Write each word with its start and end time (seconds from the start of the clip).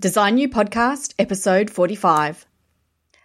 Design 0.00 0.38
You 0.38 0.48
Podcast, 0.48 1.12
episode 1.18 1.70
45. 1.70 2.46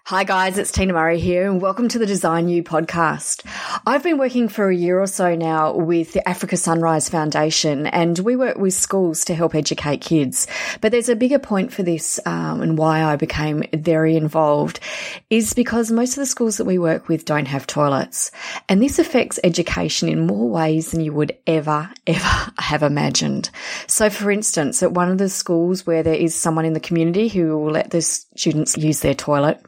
Hi 0.06 0.24
guys, 0.24 0.58
it's 0.58 0.72
Tina 0.72 0.94
Murray 0.94 1.20
here 1.20 1.48
and 1.48 1.62
welcome 1.62 1.88
to 1.88 2.00
the 2.00 2.08
Design 2.08 2.50
You 2.50 2.64
podcast. 2.64 3.46
I've 3.86 4.04
been 4.04 4.18
working 4.18 4.48
for 4.48 4.70
a 4.70 4.76
year 4.76 5.02
or 5.02 5.08
so 5.08 5.36
now 5.36 5.76
with 5.76 6.14
the 6.14 6.26
Africa 6.28 6.56
Sunrise 6.56 7.10
Foundation 7.10 7.86
and 7.86 8.18
we 8.18 8.38
work 8.38 8.58
with 8.58 8.74
schools 8.74 9.26
to 9.26 9.36
help 9.36 9.56
educate 9.56 10.00
kids. 10.00 10.48
But 10.80 10.94
there's 10.94 11.10
a 11.10 11.18
bigger 11.18 11.38
point 11.38 11.74
for 11.74 11.84
this 11.84 12.18
um, 12.26 12.62
and 12.62 12.78
why 12.78 13.04
I 13.04 13.18
became 13.18 13.66
very 13.74 14.16
involved 14.16 14.80
is 15.30 15.54
because 15.54 15.92
most 15.92 16.12
of 16.12 16.22
the 16.22 16.26
schools 16.26 16.56
that 16.58 16.66
we 16.66 16.78
work 16.78 17.10
with 17.10 17.26
don't 17.26 17.48
have 17.48 17.68
toilets. 17.68 18.32
And 18.70 18.82
this 18.82 19.00
affects 19.00 19.38
education 19.44 20.08
in 20.08 20.28
more 20.28 20.50
ways 20.50 20.92
than 20.92 21.02
you 21.02 21.12
would 21.12 21.38
ever, 21.46 21.92
ever 22.08 22.52
have 22.60 22.84
imagined. 22.84 23.50
So 23.88 24.10
for 24.10 24.32
instance, 24.32 24.82
at 24.82 24.94
one 24.94 25.12
of 25.12 25.18
the 25.18 25.28
schools 25.28 25.86
where 25.86 26.04
there 26.04 26.14
is 26.14 26.34
someone 26.34 26.64
in 26.64 26.72
the 26.72 26.80
community 26.80 27.28
who 27.28 27.58
will 27.58 27.72
let 27.72 27.92
the 27.92 28.02
students 28.02 28.78
use 28.78 29.02
their 29.02 29.14
toilet, 29.14 29.62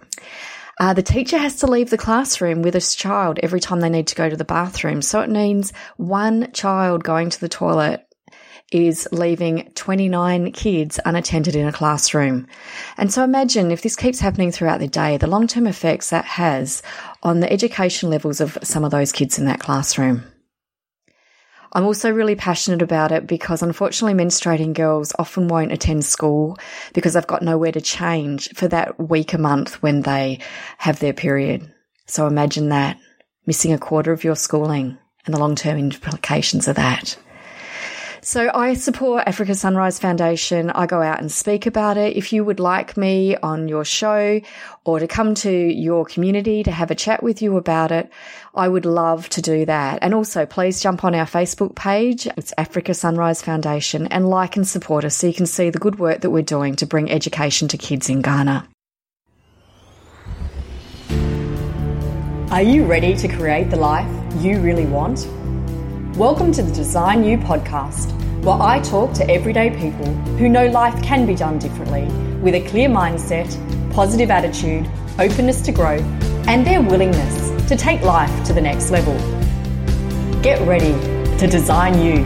uh, 0.80 0.94
the 0.94 1.04
teacher 1.04 1.38
has 1.38 1.58
to 1.58 1.68
leave 1.68 1.90
the 1.90 1.98
classroom 1.98 2.62
with 2.62 2.76
a 2.76 2.82
child 2.82 3.40
every 3.42 3.60
time 3.60 3.80
they 3.80 3.90
need 3.90 4.08
to 4.08 4.16
go 4.16 4.30
to 4.30 4.38
the 4.38 4.46
bathroom. 4.46 5.02
So 5.02 5.22
it 5.22 5.30
means 5.30 5.72
one 5.98 6.52
child 6.52 7.04
going 7.04 7.30
to 7.30 7.40
the 7.40 7.50
toilet 7.50 8.06
is 8.72 9.08
leaving 9.12 9.72
29 9.76 10.52
kids 10.52 11.00
unattended 11.06 11.56
in 11.56 11.68
a 11.68 11.72
classroom. 11.72 12.48
And 12.98 13.14
so 13.14 13.24
imagine 13.24 13.72
if 13.72 13.82
this 13.82 13.96
keeps 13.96 14.20
happening 14.20 14.52
throughout 14.52 14.80
the 14.80 14.88
day, 14.88 15.18
the 15.18 15.28
long 15.28 15.48
term 15.48 15.68
effects 15.68 16.10
that 16.10 16.26
has 16.26 16.82
on 17.24 17.40
the 17.40 17.52
education 17.52 18.10
levels 18.10 18.42
of 18.42 18.58
some 18.64 18.84
of 18.84 18.92
those 18.92 19.12
kids 19.12 19.38
in 19.38 19.46
that 19.46 19.60
classroom. 19.60 20.24
I'm 21.76 21.84
also 21.84 22.10
really 22.10 22.36
passionate 22.36 22.82
about 22.82 23.12
it 23.12 23.28
because 23.28 23.62
unfortunately 23.62 24.18
menstruating 24.18 24.74
girls 24.74 25.12
often 25.20 25.50
won't 25.50 25.74
attend 25.74 26.06
school 26.06 26.58
because 26.94 27.14
they've 27.14 27.28
got 27.28 27.42
nowhere 27.42 27.74
to 27.74 27.82
change 27.82 28.48
for 28.56 28.70
that 28.70 28.98
week 28.98 29.34
a 29.34 29.38
month 29.38 29.84
when 29.84 30.04
they 30.04 30.40
have 30.78 31.00
their 31.00 31.12
period. 31.12 31.70
So 32.08 32.28
imagine 32.28 32.70
that 32.70 32.98
missing 33.46 33.74
a 33.74 33.78
quarter 33.78 34.14
of 34.14 34.24
your 34.24 34.38
schooling 34.38 34.98
and 35.26 35.36
the 35.36 35.40
long 35.40 35.56
term 35.56 35.78
implications 35.78 36.70
of 36.70 36.78
that. 36.78 37.18
So 38.26 38.50
I 38.52 38.74
support 38.74 39.28
Africa 39.28 39.54
Sunrise 39.54 40.00
Foundation. 40.00 40.72
I 40.72 40.88
go 40.88 41.00
out 41.00 41.20
and 41.20 41.32
speak 41.32 41.68
about 41.68 41.96
it. 41.96 42.18
If 42.18 42.34
you 42.34 42.44
would 42.44 42.60
like 42.60 42.98
me 42.98 43.36
on 43.36 43.68
your 43.68 43.86
show 43.86 44.42
or 44.84 44.98
to 44.98 45.06
come 45.06 45.36
to 45.36 45.52
your 45.52 46.06
community 46.06 46.64
to 46.64 46.72
have 46.72 46.90
a 46.90 46.96
chat 46.96 47.22
with 47.22 47.44
you 47.44 47.56
about 47.56 47.92
it, 47.92 48.10
I 48.56 48.68
would 48.68 48.88
love 48.88 49.30
to 49.30 49.44
do 49.44 49.66
that. 49.66 50.00
And 50.02 50.16
also 50.16 50.48
please 50.48 50.82
jump 50.82 51.04
on 51.04 51.14
our 51.14 51.28
Facebook 51.28 51.76
page. 51.76 52.26
It's 52.36 52.52
Africa 52.58 52.96
Sunrise 52.96 53.44
Foundation 53.44 54.08
and 54.08 54.28
like 54.28 54.58
and 54.58 54.68
support 54.68 55.06
us 55.06 55.16
so 55.16 55.28
you 55.28 55.34
can 55.34 55.46
see 55.46 55.70
the 55.70 55.78
good 55.78 56.00
work 56.00 56.22
that 56.22 56.32
we're 56.32 56.42
doing 56.42 56.76
to 56.78 56.88
bring 56.88 57.12
education 57.12 57.68
to 57.68 57.78
kids 57.78 58.10
in 58.10 58.24
Ghana. 58.24 58.68
Are 62.50 62.64
you 62.64 62.86
ready 62.86 63.16
to 63.18 63.28
create 63.28 63.70
the 63.70 63.78
life 63.78 64.10
you 64.44 64.60
really 64.62 64.88
want? 64.88 65.28
Welcome 66.18 66.54
to 66.54 66.64
the 66.64 66.72
Design 66.72 67.26
You 67.26 67.38
podcast, 67.38 68.14
where 68.42 68.56
I 68.56 68.80
talk 68.80 69.12
to 69.16 69.30
everyday 69.30 69.70
people 69.72 70.14
who 70.38 70.48
know 70.48 70.66
life 70.68 71.04
can 71.04 71.26
be 71.26 71.36
done 71.36 71.60
differently 71.60 72.06
with 72.38 72.56
a 72.56 72.66
clear 72.70 72.88
mindset, 72.88 73.52
positive 73.92 74.32
attitude, 74.32 74.90
openness 75.20 75.60
to 75.64 75.74
growth, 75.74 76.06
and 76.48 76.66
their 76.66 76.82
willingness 76.82 77.68
to 77.68 77.76
take 77.76 78.02
life 78.04 78.46
to 78.46 78.54
the 78.54 78.62
next 78.62 78.92
level. 78.92 79.14
Get 80.42 80.66
ready 80.66 80.94
to 81.38 81.48
design 81.48 82.02
you. 82.02 82.24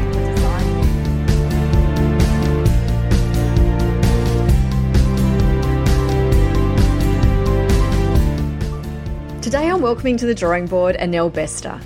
Today 9.41 9.67
I'm 9.67 9.81
welcoming 9.81 10.15
to 10.17 10.27
the 10.27 10.35
drawing 10.35 10.67
board 10.67 10.95
Anel 10.97 11.33
Bester. 11.33 11.81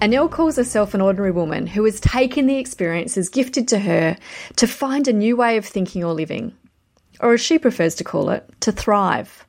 Anel 0.00 0.30
calls 0.30 0.54
herself 0.54 0.94
an 0.94 1.00
ordinary 1.00 1.32
woman 1.32 1.66
who 1.66 1.84
has 1.84 1.98
taken 1.98 2.46
the 2.46 2.58
experiences 2.58 3.28
gifted 3.28 3.66
to 3.68 3.80
her 3.80 4.16
to 4.54 4.66
find 4.68 5.08
a 5.08 5.12
new 5.12 5.36
way 5.36 5.56
of 5.56 5.66
thinking 5.66 6.04
or 6.04 6.12
living, 6.12 6.54
or 7.18 7.32
as 7.32 7.40
she 7.40 7.58
prefers 7.58 7.96
to 7.96 8.04
call 8.04 8.30
it, 8.30 8.48
to 8.60 8.70
thrive. 8.70 9.44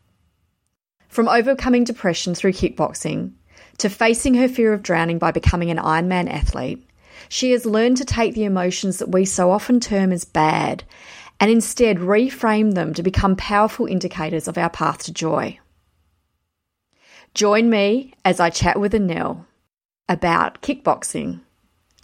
From 1.07 1.27
overcoming 1.27 1.83
depression 1.83 2.33
through 2.33 2.53
kickboxing 2.53 3.33
to 3.77 3.89
facing 3.89 4.33
her 4.33 4.47
fear 4.47 4.73
of 4.73 4.81
drowning 4.81 5.19
by 5.19 5.29
becoming 5.29 5.69
an 5.69 5.77
Ironman 5.77 6.27
athlete, 6.27 6.83
she 7.29 7.51
has 7.51 7.67
learned 7.67 7.97
to 7.97 8.05
take 8.05 8.33
the 8.33 8.45
emotions 8.45 8.97
that 8.97 9.11
we 9.11 9.25
so 9.25 9.51
often 9.51 9.79
term 9.79 10.11
as 10.11 10.25
bad 10.25 10.83
and 11.39 11.51
instead 11.51 11.97
reframe 11.97 12.73
them 12.73 12.95
to 12.95 13.03
become 13.03 13.35
powerful 13.35 13.85
indicators 13.85 14.47
of 14.47 14.57
our 14.57 14.71
path 14.71 15.03
to 15.03 15.13
joy. 15.13 15.59
Join 17.35 17.69
me 17.69 18.15
as 18.25 18.39
I 18.39 18.49
chat 18.49 18.79
with 18.79 18.93
Anel 18.93 19.45
about 20.09 20.61
kickboxing 20.61 21.39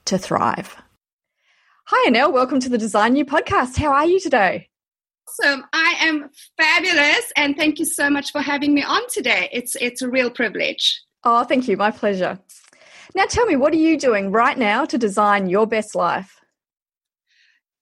to 0.06 0.18
thrive. 0.18 0.78
Hi, 1.88 2.10
Anel. 2.10 2.32
Welcome 2.32 2.60
to 2.62 2.70
the 2.70 2.78
Design 2.78 3.16
You 3.16 3.26
podcast. 3.26 3.78
How 3.78 3.92
are 3.92 4.06
you 4.06 4.20
today? 4.20 4.70
Awesome. 5.28 5.66
I 5.74 5.96
am 6.00 6.30
fabulous, 6.56 7.32
and 7.36 7.58
thank 7.58 7.80
you 7.80 7.86
so 7.86 8.10
much 8.10 8.32
for 8.32 8.42
having 8.42 8.74
me 8.76 8.84
on 8.84 9.02
today. 9.10 9.50
It's 9.52 9.76
it's 9.76 10.04
a 10.04 10.10
real 10.10 10.30
privilege. 10.30 11.02
Oh, 11.24 11.44
thank 11.44 11.68
you. 11.68 11.76
My 11.76 11.90
pleasure. 11.92 12.40
Now, 13.16 13.26
tell 13.26 13.46
me, 13.46 13.56
what 13.56 13.74
are 13.74 13.78
you 13.78 13.98
doing 13.98 14.32
right 14.32 14.58
now 14.58 14.86
to 14.86 14.98
design 14.98 15.50
your 15.50 15.66
best 15.66 15.96
life? 15.96 16.40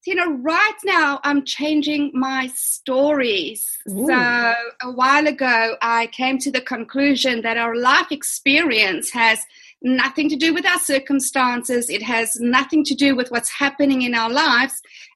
You 0.05 0.15
know, 0.15 0.33
right 0.37 0.77
now 0.83 1.19
I'm 1.23 1.45
changing 1.45 2.11
my 2.13 2.51
stories. 2.55 3.65
Ooh. 3.89 4.07
So, 4.07 4.53
a 4.83 4.91
while 4.91 5.27
ago, 5.27 5.75
I 5.81 6.07
came 6.07 6.37
to 6.39 6.51
the 6.51 6.61
conclusion 6.61 7.41
that 7.41 7.57
our 7.57 7.75
life 7.75 8.11
experience 8.11 9.11
has 9.11 9.39
nothing 9.83 10.29
to 10.29 10.35
do 10.35 10.53
with 10.53 10.65
our 10.65 10.79
circumstances. 10.79 11.89
It 11.89 12.01
has 12.01 12.39
nothing 12.39 12.83
to 12.85 12.95
do 12.95 13.15
with 13.15 13.29
what's 13.29 13.51
happening 13.51 14.01
in 14.01 14.15
our 14.15 14.29
lives. 14.29 14.73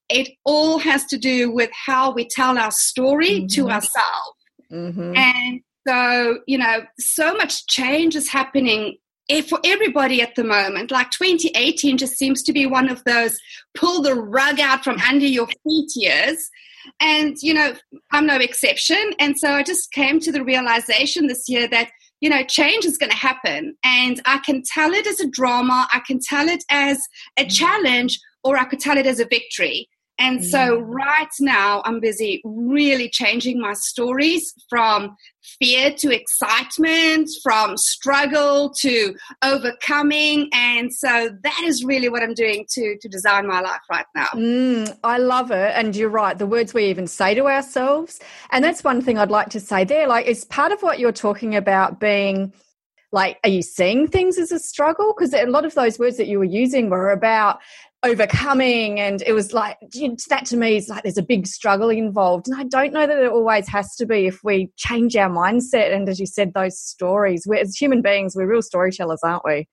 It 0.10 0.30
all 0.46 0.80
has 0.80 1.06
to 1.06 1.18
do 1.18 1.52
with 1.52 1.70
how 1.74 2.14
we 2.14 2.28
tell 2.28 2.58
our 2.58 2.72
story 2.72 3.42
mm-hmm. 3.42 3.48
to 3.48 3.70
ourselves. 3.70 4.38
Mm-hmm. 4.72 5.16
And 5.16 5.62
so, 5.88 6.40
you 6.48 6.58
know, 6.58 6.82
so 7.00 7.34
much 7.34 7.66
change 7.68 8.16
is 8.16 8.30
happening 8.30 8.98
for 9.48 9.60
everybody 9.64 10.22
at 10.22 10.36
the 10.36 10.44
moment. 10.44 10.92
Like 10.92 11.12
2018 11.12 11.98
just 11.98 12.18
seems 12.18 12.44
to 12.44 12.54
be 12.54 12.66
one 12.66 12.90
of 12.90 13.04
those 13.04 13.38
pull 13.76 14.02
the 14.02 14.16
rug 14.16 14.60
out 14.60 14.84
from 14.84 14.98
under 15.00 15.26
your 15.26 15.48
feet 15.48 15.92
years. 15.96 16.50
And, 17.02 17.36
you 17.42 17.54
know, 17.54 17.74
I'm 18.12 18.26
no 18.26 18.38
exception. 18.38 19.12
And 19.20 19.38
so 19.38 19.52
I 19.52 19.64
just 19.64 19.92
came 19.92 20.20
to 20.22 20.32
the 20.32 20.44
realization 20.44 21.28
this 21.28 21.50
year 21.50 21.68
that 21.68 21.90
you 22.20 22.30
know, 22.30 22.44
change 22.44 22.86
is 22.86 22.98
going 22.98 23.12
to 23.12 23.18
happen. 23.18 23.76
And 23.84 24.22
I 24.26 24.40
can 24.40 24.64
tell 24.64 24.92
it 24.92 25.08
as 25.08 25.20
a 25.20 25.28
drama, 25.28 25.88
I 25.94 26.02
can 26.06 26.20
tell 26.20 26.48
it 26.48 26.64
as 26.70 27.00
a 27.38 27.46
mm. 27.46 27.52
challenge, 27.52 28.20
or 28.44 28.58
I 28.58 28.66
could 28.66 28.80
tell 28.80 28.98
it 28.98 29.06
as 29.06 29.20
a 29.20 29.26
victory. 29.26 29.88
And 30.20 30.44
so, 30.44 30.82
mm. 30.82 30.84
right 30.88 31.30
now, 31.40 31.84
I'm 31.86 32.00
busy 32.00 32.42
really 32.44 33.10
changing 33.10 33.62
my 33.62 33.74
stories 33.74 34.54
from 34.70 35.16
fear 35.60 35.94
to 35.98 36.14
excitement, 36.14 37.30
from 37.44 37.78
struggle 37.78 38.74
to 38.80 39.16
overcoming. 39.44 40.50
And 40.54 40.94
so, 40.94 41.30
that 41.44 41.62
is 41.64 41.84
really 41.84 42.10
what 42.10 42.24
I'm 42.24 42.34
doing 42.34 42.66
to, 42.72 42.98
to 42.98 43.10
design 43.10 43.48
my 43.48 43.62
life 43.62 43.82
right 43.92 44.06
now. 44.16 44.28
Mm, 44.34 44.98
I 45.04 45.18
love 45.18 45.52
it. 45.52 45.74
And 45.76 45.96
you're 45.96 46.10
right, 46.10 46.38
the 46.38 46.48
words 46.48 46.74
we 46.74 46.86
even 46.86 47.08
say 47.08 47.34
to 47.36 47.48
ourselves. 47.48 48.20
And 48.52 48.64
that's 48.64 48.84
one 48.84 49.02
thing 49.02 49.18
I'd 49.18 49.32
like 49.32 49.50
to 49.50 49.60
say 49.60 49.84
there. 49.84 50.08
Like, 50.08 50.28
it's 50.28 50.44
part 50.44 50.72
of 50.72 50.82
what 50.82 51.00
you're 51.00 51.12
talking 51.12 51.56
about 51.56 52.00
being 52.00 52.54
like 53.12 53.40
are 53.44 53.50
you 53.50 53.62
seeing 53.62 54.08
things 54.08 54.38
as 54.38 54.52
a 54.52 54.60
struggle 54.60 55.14
because 55.18 55.34
a 55.34 55.46
lot 55.46 55.66
of 55.66 55.74
those 55.76 55.98
words 55.98 56.18
that 56.18 56.28
you 56.28 56.38
were 56.40 56.44
using 56.44 56.90
were 56.90 57.12
about 57.12 57.60
overcoming 58.04 59.00
and 59.00 59.24
it 59.26 59.34
was 59.34 59.54
like 59.54 59.78
that 60.30 60.46
to 60.46 60.56
me 60.56 60.78
is 60.78 60.88
like 60.88 61.02
there's 61.04 61.18
a 61.18 61.24
big 61.24 61.48
struggle 61.48 61.90
involved. 61.90 62.48
And 62.48 62.60
i 62.60 62.64
don't 62.64 62.94
know 62.94 63.08
that 63.08 63.18
it 63.18 63.32
always 63.32 63.68
has 63.70 63.96
to 63.96 64.06
be 64.06 64.28
if 64.28 64.44
we 64.44 64.70
change 64.78 65.16
our 65.16 65.30
mindset 65.30 65.94
and 65.94 66.08
as 66.08 66.20
you 66.20 66.28
said 66.28 66.54
those 66.54 66.80
stories. 66.80 67.44
We're 67.48 67.62
as 67.62 67.76
human 67.76 68.02
beings 68.02 68.36
we're 68.36 68.48
real 68.48 68.62
storytellers 68.62 69.22
aren't 69.24 69.46
we? 69.46 69.68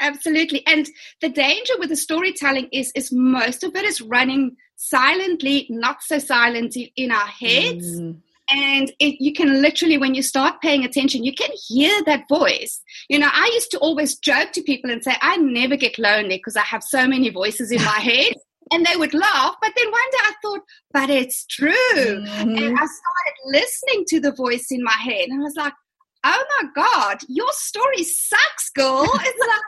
Absolutely. 0.00 0.66
And 0.66 0.88
the 1.20 1.28
danger 1.28 1.74
with 1.78 1.90
the 1.90 1.96
storytelling 1.96 2.68
is 2.72 2.90
is 2.94 3.12
most 3.12 3.62
of 3.62 3.76
it 3.76 3.84
is 3.84 4.00
running 4.00 4.56
silently 4.76 5.66
not 5.70 6.02
so 6.02 6.18
silently 6.18 6.92
in 6.96 7.10
our 7.10 7.26
heads. 7.26 8.00
Mm 8.00 8.22
and 8.52 8.92
it, 8.98 9.16
you 9.20 9.32
can 9.32 9.62
literally 9.62 9.98
when 9.98 10.14
you 10.14 10.22
start 10.22 10.60
paying 10.60 10.84
attention 10.84 11.24
you 11.24 11.34
can 11.34 11.50
hear 11.68 12.02
that 12.04 12.24
voice. 12.28 12.80
You 13.08 13.18
know 13.18 13.28
i 13.32 13.50
used 13.54 13.70
to 13.72 13.78
always 13.78 14.16
joke 14.16 14.52
to 14.52 14.62
people 14.62 14.90
and 14.90 15.02
say 15.02 15.14
i 15.20 15.36
never 15.36 15.76
get 15.76 15.98
lonely 15.98 16.36
because 16.36 16.56
i 16.56 16.62
have 16.62 16.82
so 16.82 17.06
many 17.06 17.30
voices 17.30 17.70
in 17.70 17.82
my 17.82 18.00
head 18.10 18.34
and 18.70 18.86
they 18.86 18.96
would 18.96 19.12
laugh. 19.12 19.56
But 19.60 19.72
then 19.76 19.90
one 19.90 20.10
day 20.10 20.18
i 20.22 20.32
thought 20.42 20.60
but 20.92 21.10
it's 21.10 21.46
true. 21.46 21.72
Mm-hmm. 21.72 22.56
and 22.56 22.78
i 22.78 22.86
started 22.86 23.36
listening 23.46 24.04
to 24.08 24.20
the 24.20 24.32
voice 24.32 24.66
in 24.70 24.82
my 24.82 24.92
head 24.92 25.28
and 25.28 25.40
i 25.40 25.44
was 25.44 25.56
like 25.56 25.74
oh 26.24 26.44
my 26.60 26.68
god 26.74 27.18
your 27.28 27.52
story 27.52 28.04
sucks 28.04 28.70
girl. 28.74 29.04
It's 29.04 29.48
like 29.48 29.60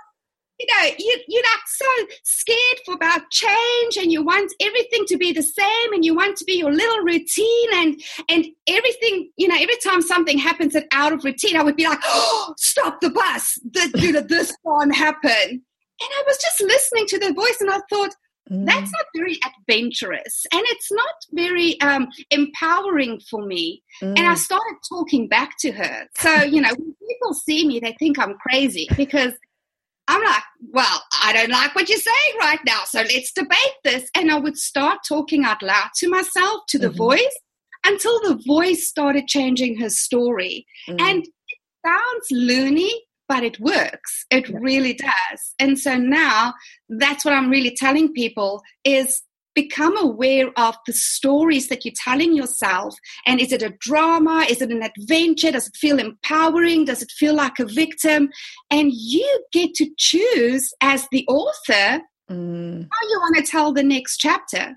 you 0.59 0.67
know, 0.67 0.91
you, 0.99 1.21
you're 1.29 1.43
like 1.43 1.67
so 1.67 1.87
scared 2.23 2.81
for 2.85 2.95
about 2.95 3.31
change 3.31 3.97
and 3.97 4.13
you 4.13 4.23
want 4.23 4.53
everything 4.61 5.05
to 5.07 5.17
be 5.17 5.33
the 5.33 5.43
same 5.43 5.93
and 5.93 6.05
you 6.05 6.15
want 6.15 6.37
to 6.37 6.45
be 6.45 6.55
your 6.55 6.73
little 6.73 7.01
routine 7.01 7.69
and, 7.75 8.01
and 8.29 8.47
everything, 8.69 9.31
you 9.37 9.49
know, 9.49 9.57
every 9.59 9.77
time 9.85 10.01
something 10.01 10.39
happens 10.39 10.73
that 10.75 10.87
out 10.93 11.13
of 11.13 11.25
routine, 11.25 11.57
I 11.57 11.63
would 11.63 11.77
be 11.77 11.85
like, 11.85 11.99
oh, 12.05 12.55
stop 12.57 13.01
the 13.01 13.11
bus. 13.11 13.59
This, 13.65 13.91
you 13.97 14.13
know, 14.13 14.21
this 14.21 14.57
can't 14.65 14.95
happen. 14.95 15.63
And 16.01 16.11
I 16.11 16.23
was 16.27 16.39
just 16.39 16.61
listening 16.61 17.07
to 17.07 17.19
the 17.19 17.33
voice 17.33 17.59
and 17.61 17.71
I 17.71 17.81
thought, 17.91 18.15
Mm. 18.51 18.67
That's 18.67 18.93
not 18.93 19.07
very 19.17 19.39
adventurous 19.47 20.45
and 20.53 20.61
it's 20.67 20.93
not 20.93 21.15
very 21.33 21.81
um, 21.81 22.09
empowering 22.31 23.21
for 23.21 23.45
me. 23.47 23.83
Mm. 24.03 24.19
And 24.19 24.27
I 24.27 24.35
mm. 24.35 24.39
started 24.39 24.77
talking 24.87 25.29
back 25.29 25.57
to 25.61 25.73
her. 25.73 26.07
So, 26.17 26.43
you 26.43 26.61
know, 26.61 26.69
when 26.77 26.95
people 27.09 27.33
see 27.33 27.67
me, 27.67 27.81
they 27.81 27.97
think 27.99 28.19
I'm 28.19 28.35
crazy 28.35 28.87
because 28.97 29.33
I'm 30.07 30.23
like, 30.23 30.43
well, 30.73 31.03
I 31.23 31.33
don't 31.33 31.51
like 31.51 31.75
what 31.75 31.89
you're 31.89 31.99
saying 31.99 32.39
right 32.41 32.59
now. 32.67 32.81
So 32.87 33.01
let's 33.01 33.33
debate 33.33 33.57
this. 33.85 34.09
And 34.15 34.31
I 34.31 34.39
would 34.39 34.57
start 34.57 34.99
talking 35.07 35.45
out 35.45 35.63
loud 35.63 35.89
to 35.97 36.09
myself, 36.09 36.63
to 36.69 36.79
the 36.79 36.89
mm-hmm. 36.89 36.97
voice, 36.99 37.39
until 37.87 38.21
the 38.21 38.41
voice 38.47 38.87
started 38.87 39.27
changing 39.27 39.79
her 39.81 39.91
story. 39.91 40.67
Mm. 40.89 41.01
And 41.01 41.25
it 41.25 41.59
sounds 41.87 42.27
loony, 42.31 42.93
but 43.29 43.45
it 43.45 43.61
works. 43.61 44.27
It 44.31 44.49
yeah. 44.49 44.57
really 44.61 44.95
does. 44.95 45.55
And 45.59 45.79
so 45.79 45.97
now 45.97 46.55
that's 46.89 47.25
what 47.25 47.35
I'm 47.35 47.51
really 47.51 47.75
telling 47.75 48.13
people 48.13 48.63
is 48.85 49.23
become 49.55 49.97
aware 49.97 50.51
of 50.57 50.77
the 50.87 50.93
stories 50.93 51.69
that 51.69 51.85
you're 51.85 51.95
telling 51.97 52.35
yourself. 52.35 52.95
And 53.27 53.41
is 53.41 53.53
it 53.53 53.63
a 53.63 53.75
drama? 53.81 54.47
Is 54.49 54.61
it 54.61 54.71
an 54.71 54.83
adventure? 54.83 55.51
Does 55.53 55.69
it 55.69 55.77
feel 55.77 55.99
empowering? 55.99 56.85
Does 56.85 57.03
it 57.03 57.13
feel 57.13 57.35
like 57.35 57.59
a 57.59 57.67
victim? 57.67 58.31
And 58.71 58.91
you 58.93 59.45
get 59.53 59.75
to 59.75 59.89
choose 59.97 60.73
as 60.81 61.07
the 61.11 61.25
author 61.29 62.03
mm. 62.31 62.83
how 62.83 63.09
you 63.09 63.19
want 63.21 63.37
to 63.37 63.51
tell 63.51 63.73
the 63.73 63.83
next 63.83 64.19
chapter. 64.19 64.77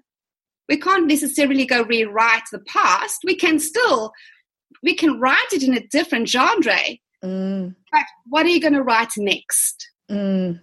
We 0.70 0.78
can't 0.78 1.08
necessarily 1.08 1.66
go 1.66 1.84
rewrite 1.84 2.44
the 2.52 2.60
past. 2.60 3.22
We 3.26 3.36
can 3.36 3.60
still 3.60 4.12
we 4.84 4.96
can 4.96 5.20
write 5.20 5.52
it 5.54 5.64
in 5.64 5.76
a 5.76 5.88
different 5.88 6.30
genre. 6.30 6.80
Mm. 7.24 7.76
But 7.92 8.04
what 8.28 8.46
are 8.46 8.50
you 8.50 8.62
going 8.62 8.74
to 8.74 8.84
write 8.84 9.12
next? 9.18 9.90
Mm. 10.10 10.62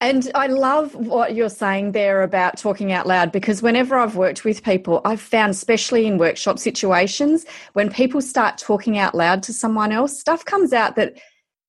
And 0.00 0.30
I 0.34 0.46
love 0.46 0.94
what 0.94 1.34
you're 1.34 1.50
saying 1.50 1.92
there 1.92 2.22
about 2.22 2.56
talking 2.56 2.92
out 2.92 3.06
loud 3.06 3.32
because 3.32 3.60
whenever 3.62 3.98
I've 3.98 4.16
worked 4.16 4.44
with 4.44 4.64
people, 4.64 5.02
I've 5.04 5.20
found, 5.20 5.50
especially 5.50 6.06
in 6.06 6.16
workshop 6.16 6.58
situations, 6.58 7.44
when 7.74 7.90
people 7.90 8.22
start 8.22 8.56
talking 8.56 8.96
out 8.96 9.14
loud 9.14 9.42
to 9.44 9.52
someone 9.52 9.92
else, 9.92 10.18
stuff 10.18 10.44
comes 10.44 10.72
out 10.72 10.96
that 10.96 11.18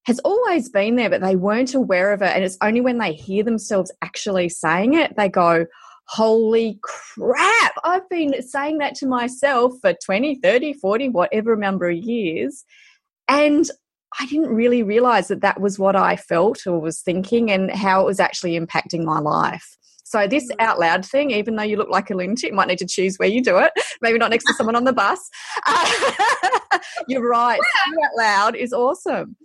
has 0.06 0.20
always 0.20 0.70
been 0.70 0.96
there, 0.96 1.10
but 1.10 1.22
they 1.22 1.36
weren't 1.36 1.74
aware 1.74 2.14
of 2.14 2.22
it. 2.22 2.34
And 2.34 2.44
it's 2.44 2.58
only 2.62 2.80
when 2.80 3.00
they 3.00 3.14
hear 3.14 3.44
themselves 3.44 3.92
actually 4.02 4.48
saying 4.50 4.94
it, 4.94 5.16
they 5.18 5.30
go, 5.30 5.66
Holy 6.06 6.80
crap, 6.82 7.74
I've 7.84 8.10
been 8.10 8.42
saying 8.42 8.80
that 8.80 8.96
to 8.96 9.06
myself 9.06 9.74
for 9.80 9.94
20, 9.94 10.36
30, 10.36 10.74
40, 10.74 11.10
whatever 11.10 11.56
number 11.56 11.90
of 11.90 11.98
years. 11.98 12.66
And 13.28 13.70
I 14.20 14.26
didn't 14.26 14.50
really 14.50 14.82
realize 14.84 15.28
that 15.28 15.42
that 15.42 15.60
was 15.60 15.78
what 15.78 15.96
I 15.96 16.16
felt 16.16 16.66
or 16.66 16.80
was 16.80 17.02
thinking 17.02 17.52
and 17.52 17.70
how 17.70 18.02
it 18.02 18.06
was 18.06 18.20
actually 18.20 18.60
impacting 18.60 19.04
my 19.04 19.20
life. 19.20 19.78
So 20.04 20.28
this 20.28 20.52
mm. 20.52 20.56
out 20.60 20.80
loud 20.80 21.06
thing, 21.06 21.32
even 21.32 21.56
though 21.56 21.64
you 21.64 21.78
look 21.78 21.90
like 21.90 22.10
a 22.10 22.16
lunatic, 22.16 22.50
you 22.50 22.56
might 22.56 22.68
need 22.68 22.80
to 22.80 22.88
choose 22.88 23.18
where 23.18 23.30
you 23.30 23.44
do 23.44 23.60
it. 23.60 23.72
Maybe 24.02 24.18
not 24.18 24.32
next 24.32 24.46
to 24.46 24.54
someone 24.56 24.76
on 24.76 24.86
the 24.86 24.94
bus. 24.94 25.20
Uh, 25.68 26.80
you're 27.08 27.28
right. 27.28 27.60
Out 27.88 28.18
loud 28.18 28.56
is 28.56 28.74
awesome. 28.74 29.36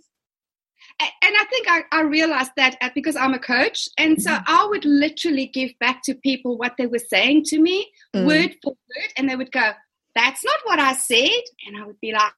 And 0.99 1.11
I 1.21 1.43
think 1.49 1.67
I, 1.69 1.81
I 1.91 2.01
realized 2.01 2.51
that 2.55 2.77
uh, 2.81 2.89
because 2.95 3.15
I'm 3.15 3.33
a 3.33 3.39
coach. 3.39 3.89
And 3.97 4.21
so 4.21 4.31
mm. 4.31 4.43
I 4.47 4.65
would 4.65 4.85
literally 4.85 5.45
give 5.47 5.71
back 5.79 6.01
to 6.05 6.15
people 6.15 6.57
what 6.57 6.75
they 6.77 6.87
were 6.87 6.99
saying 6.99 7.43
to 7.47 7.59
me, 7.59 7.91
mm. 8.15 8.25
word 8.25 8.55
for 8.63 8.71
word. 8.71 9.11
And 9.17 9.29
they 9.29 9.35
would 9.35 9.51
go, 9.51 9.71
That's 10.15 10.43
not 10.43 10.59
what 10.63 10.79
I 10.79 10.93
said. 10.93 11.41
And 11.67 11.77
I 11.77 11.85
would 11.85 11.99
be 11.99 12.13
like, 12.13 12.31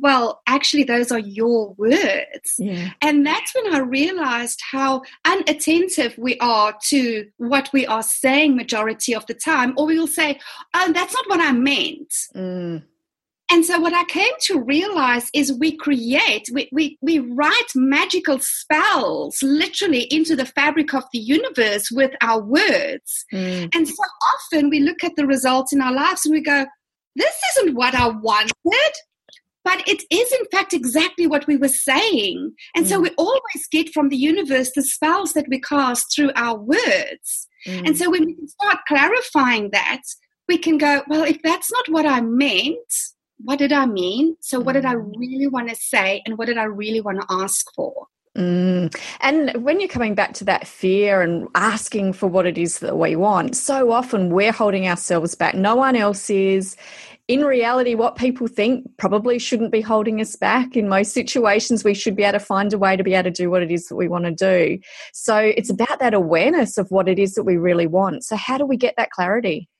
well, 0.00 0.42
actually, 0.46 0.84
those 0.84 1.10
are 1.10 1.18
your 1.18 1.74
words. 1.74 2.54
Yeah. 2.58 2.90
And 3.00 3.26
that's 3.26 3.54
when 3.54 3.74
I 3.74 3.78
realized 3.78 4.60
how 4.70 5.02
unattentive 5.24 6.16
we 6.18 6.38
are 6.38 6.74
to 6.88 7.28
what 7.38 7.70
we 7.72 7.86
are 7.86 8.02
saying 8.02 8.56
majority 8.56 9.14
of 9.14 9.26
the 9.26 9.34
time. 9.34 9.74
Or 9.76 9.86
we 9.86 9.98
will 9.98 10.06
say, 10.06 10.38
oh, 10.74 10.92
that's 10.92 11.14
not 11.14 11.28
what 11.28 11.40
I 11.40 11.52
meant. 11.52 12.14
Mm. 12.34 12.84
And 13.50 13.64
so, 13.64 13.78
what 13.78 13.92
I 13.92 14.04
came 14.04 14.32
to 14.44 14.60
realize 14.60 15.28
is 15.34 15.52
we 15.52 15.76
create, 15.76 16.48
we, 16.52 16.68
we, 16.72 16.98
we 17.02 17.18
write 17.18 17.68
magical 17.74 18.38
spells 18.38 19.42
literally 19.42 20.04
into 20.04 20.34
the 20.34 20.46
fabric 20.46 20.94
of 20.94 21.04
the 21.12 21.18
universe 21.18 21.90
with 21.90 22.12
our 22.22 22.40
words. 22.40 23.26
Mm. 23.32 23.74
And 23.74 23.86
so 23.86 24.02
often 24.34 24.70
we 24.70 24.80
look 24.80 25.04
at 25.04 25.16
the 25.16 25.26
results 25.26 25.72
in 25.74 25.82
our 25.82 25.92
lives 25.92 26.24
and 26.24 26.32
we 26.32 26.40
go, 26.40 26.64
this 27.16 27.34
isn't 27.56 27.74
what 27.74 27.94
I 27.94 28.08
wanted. 28.08 28.92
But 29.64 29.86
it 29.88 30.02
is, 30.10 30.32
in 30.32 30.46
fact, 30.52 30.74
exactly 30.74 31.26
what 31.26 31.46
we 31.46 31.56
were 31.56 31.68
saying. 31.68 32.52
And 32.76 32.84
mm. 32.84 32.88
so 32.88 33.00
we 33.00 33.10
always 33.16 33.66
get 33.70 33.92
from 33.92 34.10
the 34.10 34.16
universe 34.16 34.70
the 34.74 34.82
spells 34.82 35.32
that 35.32 35.48
we 35.48 35.60
cast 35.60 36.14
through 36.14 36.32
our 36.36 36.58
words. 36.58 37.48
Mm. 37.66 37.88
And 37.88 37.98
so 37.98 38.10
when 38.10 38.26
we 38.26 38.34
can 38.34 38.48
start 38.48 38.78
clarifying 38.86 39.70
that, 39.70 40.02
we 40.48 40.58
can 40.58 40.76
go, 40.76 41.02
well, 41.08 41.24
if 41.24 41.40
that's 41.42 41.72
not 41.72 41.88
what 41.88 42.06
I 42.06 42.20
meant, 42.20 42.92
what 43.38 43.58
did 43.58 43.72
I 43.72 43.86
mean? 43.86 44.36
So 44.40 44.60
what 44.60 44.74
did 44.74 44.84
I 44.84 44.94
mm. 44.94 45.12
really 45.16 45.46
want 45.46 45.70
to 45.70 45.76
say? 45.76 46.22
And 46.26 46.36
what 46.36 46.46
did 46.46 46.58
I 46.58 46.64
really 46.64 47.00
want 47.00 47.20
to 47.20 47.26
ask 47.30 47.66
for? 47.74 48.06
Mm. 48.36 48.94
And 49.20 49.64
when 49.64 49.80
you're 49.80 49.88
coming 49.88 50.14
back 50.14 50.34
to 50.34 50.44
that 50.44 50.66
fear 50.66 51.22
and 51.22 51.48
asking 51.54 52.14
for 52.14 52.26
what 52.26 52.46
it 52.46 52.58
is 52.58 52.80
that 52.80 52.98
we 52.98 53.14
want, 53.16 53.56
so 53.56 53.92
often 53.92 54.30
we're 54.30 54.52
holding 54.52 54.88
ourselves 54.88 55.34
back. 55.34 55.54
No 55.54 55.76
one 55.76 55.94
else 55.94 56.28
is 56.28 56.76
in 57.26 57.40
reality, 57.42 57.94
what 57.94 58.16
people 58.16 58.46
think 58.46 58.86
probably 58.98 59.38
shouldn't 59.38 59.72
be 59.72 59.80
holding 59.80 60.20
us 60.20 60.36
back. 60.36 60.76
In 60.76 60.88
most 60.88 61.14
situations, 61.14 61.82
we 61.82 61.94
should 61.94 62.14
be 62.14 62.22
able 62.22 62.38
to 62.38 62.44
find 62.44 62.72
a 62.72 62.78
way 62.78 62.96
to 62.96 63.02
be 63.02 63.14
able 63.14 63.24
to 63.24 63.30
do 63.30 63.50
what 63.50 63.62
it 63.62 63.70
is 63.70 63.86
that 63.88 63.96
we 63.96 64.08
want 64.08 64.24
to 64.24 64.30
do. 64.30 64.78
So 65.14 65.36
it's 65.38 65.70
about 65.70 66.00
that 66.00 66.12
awareness 66.12 66.76
of 66.76 66.90
what 66.90 67.08
it 67.08 67.18
is 67.18 67.34
that 67.34 67.44
we 67.44 67.56
really 67.56 67.86
want. 67.86 68.24
So, 68.24 68.36
how 68.36 68.58
do 68.58 68.66
we 68.66 68.76
get 68.76 68.94
that 68.98 69.10
clarity? 69.10 69.70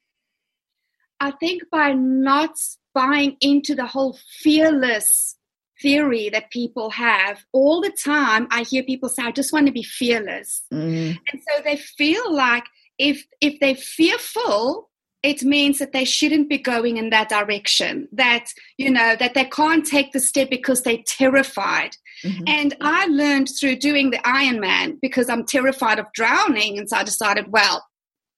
I 1.20 1.32
think 1.32 1.62
by 1.70 1.92
not 1.92 2.56
buying 2.94 3.36
into 3.40 3.74
the 3.74 3.86
whole 3.86 4.18
fearless 4.40 5.36
theory 5.82 6.30
that 6.30 6.50
people 6.50 6.88
have 6.88 7.44
all 7.52 7.80
the 7.80 7.90
time 7.90 8.46
i 8.52 8.62
hear 8.62 8.84
people 8.84 9.08
say 9.08 9.24
i 9.24 9.32
just 9.32 9.52
want 9.52 9.66
to 9.66 9.72
be 9.72 9.82
fearless 9.82 10.62
mm. 10.72 11.08
and 11.32 11.42
so 11.48 11.62
they 11.64 11.76
feel 11.76 12.32
like 12.32 12.62
if 12.96 13.26
if 13.40 13.58
they're 13.58 13.74
fearful 13.74 14.88
it 15.24 15.42
means 15.42 15.78
that 15.78 15.92
they 15.92 16.04
shouldn't 16.04 16.50
be 16.50 16.58
going 16.58 16.98
in 16.98 17.08
that 17.08 17.30
direction 17.30 18.06
that 18.12 18.50
you 18.76 18.90
know 18.90 19.16
that 19.18 19.34
they 19.34 19.46
can't 19.46 19.84
take 19.84 20.12
the 20.12 20.20
step 20.20 20.50
because 20.50 20.82
they're 20.82 21.02
terrified. 21.06 21.96
Mm-hmm. 22.22 22.44
and 22.46 22.76
i 22.80 23.06
learned 23.06 23.50
through 23.58 23.76
doing 23.76 24.10
the 24.10 24.18
ironman 24.18 24.98
because 25.02 25.28
i'm 25.28 25.44
terrified 25.44 25.98
of 25.98 26.06
drowning 26.14 26.78
and 26.78 26.88
so 26.88 26.96
i 26.96 27.02
decided 27.02 27.46
well 27.48 27.84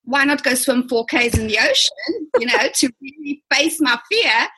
why 0.04 0.24
not 0.24 0.42
go 0.42 0.54
swim 0.54 0.88
4ks 0.88 1.38
in 1.38 1.46
the 1.46 1.58
ocean 1.58 2.30
you 2.40 2.46
know 2.46 2.68
to 2.74 2.90
really 3.02 3.42
face 3.52 3.78
my 3.80 3.98
fear? 4.10 4.48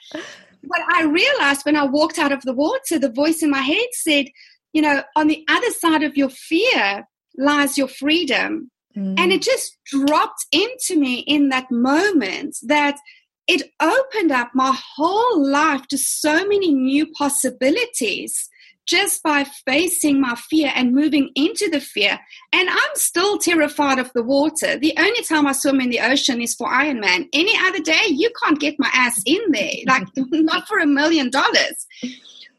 But 0.62 0.80
i 0.94 1.02
realized 1.02 1.66
when 1.66 1.76
i 1.76 1.84
walked 1.84 2.18
out 2.18 2.32
of 2.32 2.42
the 2.42 2.54
water 2.54 2.98
the 2.98 3.10
voice 3.10 3.42
in 3.42 3.50
my 3.50 3.60
head 3.60 3.88
said 3.92 4.26
you 4.72 4.80
know 4.80 5.02
on 5.16 5.26
the 5.26 5.44
other 5.48 5.70
side 5.72 6.04
of 6.04 6.16
your 6.16 6.30
fear 6.30 7.06
lies 7.36 7.76
your 7.76 7.88
freedom 7.88 8.70
Mm. 8.98 9.18
And 9.18 9.32
it 9.32 9.42
just 9.42 9.76
dropped 9.86 10.46
into 10.50 10.98
me 10.98 11.20
in 11.20 11.50
that 11.50 11.70
moment 11.70 12.56
that 12.62 12.98
it 13.46 13.70
opened 13.80 14.32
up 14.32 14.50
my 14.54 14.76
whole 14.96 15.46
life 15.46 15.86
to 15.88 15.98
so 15.98 16.46
many 16.46 16.74
new 16.74 17.06
possibilities 17.12 18.48
just 18.86 19.22
by 19.22 19.44
facing 19.66 20.20
my 20.20 20.34
fear 20.34 20.72
and 20.74 20.94
moving 20.94 21.30
into 21.34 21.68
the 21.70 21.80
fear. 21.80 22.18
And 22.52 22.70
I'm 22.70 22.94
still 22.94 23.38
terrified 23.38 23.98
of 23.98 24.10
the 24.14 24.22
water. 24.22 24.78
The 24.78 24.94
only 24.98 25.22
time 25.24 25.46
I 25.46 25.52
swim 25.52 25.80
in 25.80 25.90
the 25.90 26.00
ocean 26.00 26.40
is 26.40 26.54
for 26.54 26.68
Ironman. 26.68 27.28
Any 27.34 27.52
other 27.66 27.80
day, 27.80 28.06
you 28.06 28.30
can't 28.42 28.58
get 28.58 28.76
my 28.78 28.90
ass 28.92 29.22
in 29.26 29.40
there, 29.50 29.72
like 29.86 30.04
not 30.16 30.66
for 30.66 30.78
a 30.78 30.86
million 30.86 31.30
dollars. 31.30 31.86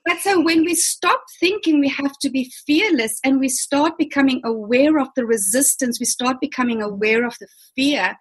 But 0.06 0.20
so 0.20 0.42
when 0.42 0.64
we 0.64 0.76
stop 0.76 1.22
thinking 1.40 1.80
we 1.80 1.90
have 1.90 2.18
to 2.22 2.30
be 2.30 2.52
fearless 2.66 3.20
and 3.24 3.40
we 3.40 3.50
start 3.50 3.98
becoming 3.98 4.42
aware 4.44 4.98
of 4.98 5.10
the 5.16 5.26
resistance, 5.26 6.00
we 6.00 6.06
start 6.06 6.38
becoming 6.42 6.82
aware 6.82 7.26
of 7.26 7.36
the 7.40 7.48
fear, 7.76 8.18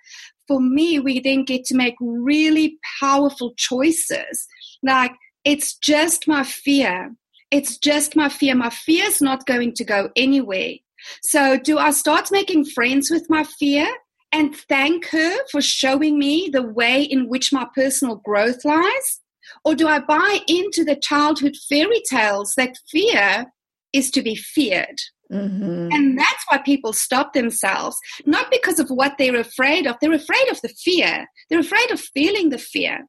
for 0.48 0.60
me, 0.60 0.98
we 0.98 1.20
then 1.20 1.44
get 1.44 1.64
to 1.66 1.76
make 1.76 1.94
really 2.00 2.78
powerful 2.98 3.52
choices. 3.56 4.46
Like, 4.82 5.12
it's 5.44 5.76
just 5.76 6.26
my 6.26 6.42
fear. 6.42 7.14
It's 7.50 7.78
just 7.78 8.16
my 8.16 8.28
fear. 8.28 8.54
My 8.54 8.70
fear 8.70 9.04
is 9.04 9.20
not 9.20 9.46
going 9.46 9.74
to 9.74 9.84
go 9.84 10.10
anywhere. 10.16 10.74
So, 11.22 11.58
do 11.58 11.78
I 11.78 11.90
start 11.90 12.32
making 12.32 12.64
friends 12.64 13.10
with 13.10 13.26
my 13.28 13.44
fear 13.44 13.86
and 14.32 14.56
thank 14.56 15.06
her 15.10 15.36
for 15.50 15.60
showing 15.60 16.18
me 16.18 16.50
the 16.52 16.62
way 16.62 17.02
in 17.02 17.28
which 17.28 17.52
my 17.52 17.66
personal 17.74 18.16
growth 18.16 18.64
lies? 18.64 19.20
Or 19.68 19.74
do 19.74 19.86
I 19.86 19.98
buy 19.98 20.38
into 20.46 20.82
the 20.82 20.96
childhood 20.96 21.54
fairy 21.68 22.00
tales 22.08 22.54
that 22.56 22.78
fear 22.90 23.52
is 23.92 24.10
to 24.12 24.22
be 24.22 24.34
feared? 24.34 24.98
Mm-hmm. 25.30 25.90
And 25.92 26.18
that's 26.18 26.42
why 26.48 26.56
people 26.56 26.94
stop 26.94 27.34
themselves, 27.34 27.98
not 28.24 28.50
because 28.50 28.78
of 28.78 28.88
what 28.88 29.18
they're 29.18 29.38
afraid 29.38 29.86
of. 29.86 29.96
They're 30.00 30.14
afraid 30.14 30.48
of 30.50 30.58
the 30.62 30.70
fear. 30.70 31.26
They're 31.50 31.60
afraid 31.60 31.90
of 31.90 32.00
feeling 32.00 32.48
the 32.48 32.56
fear. 32.56 33.00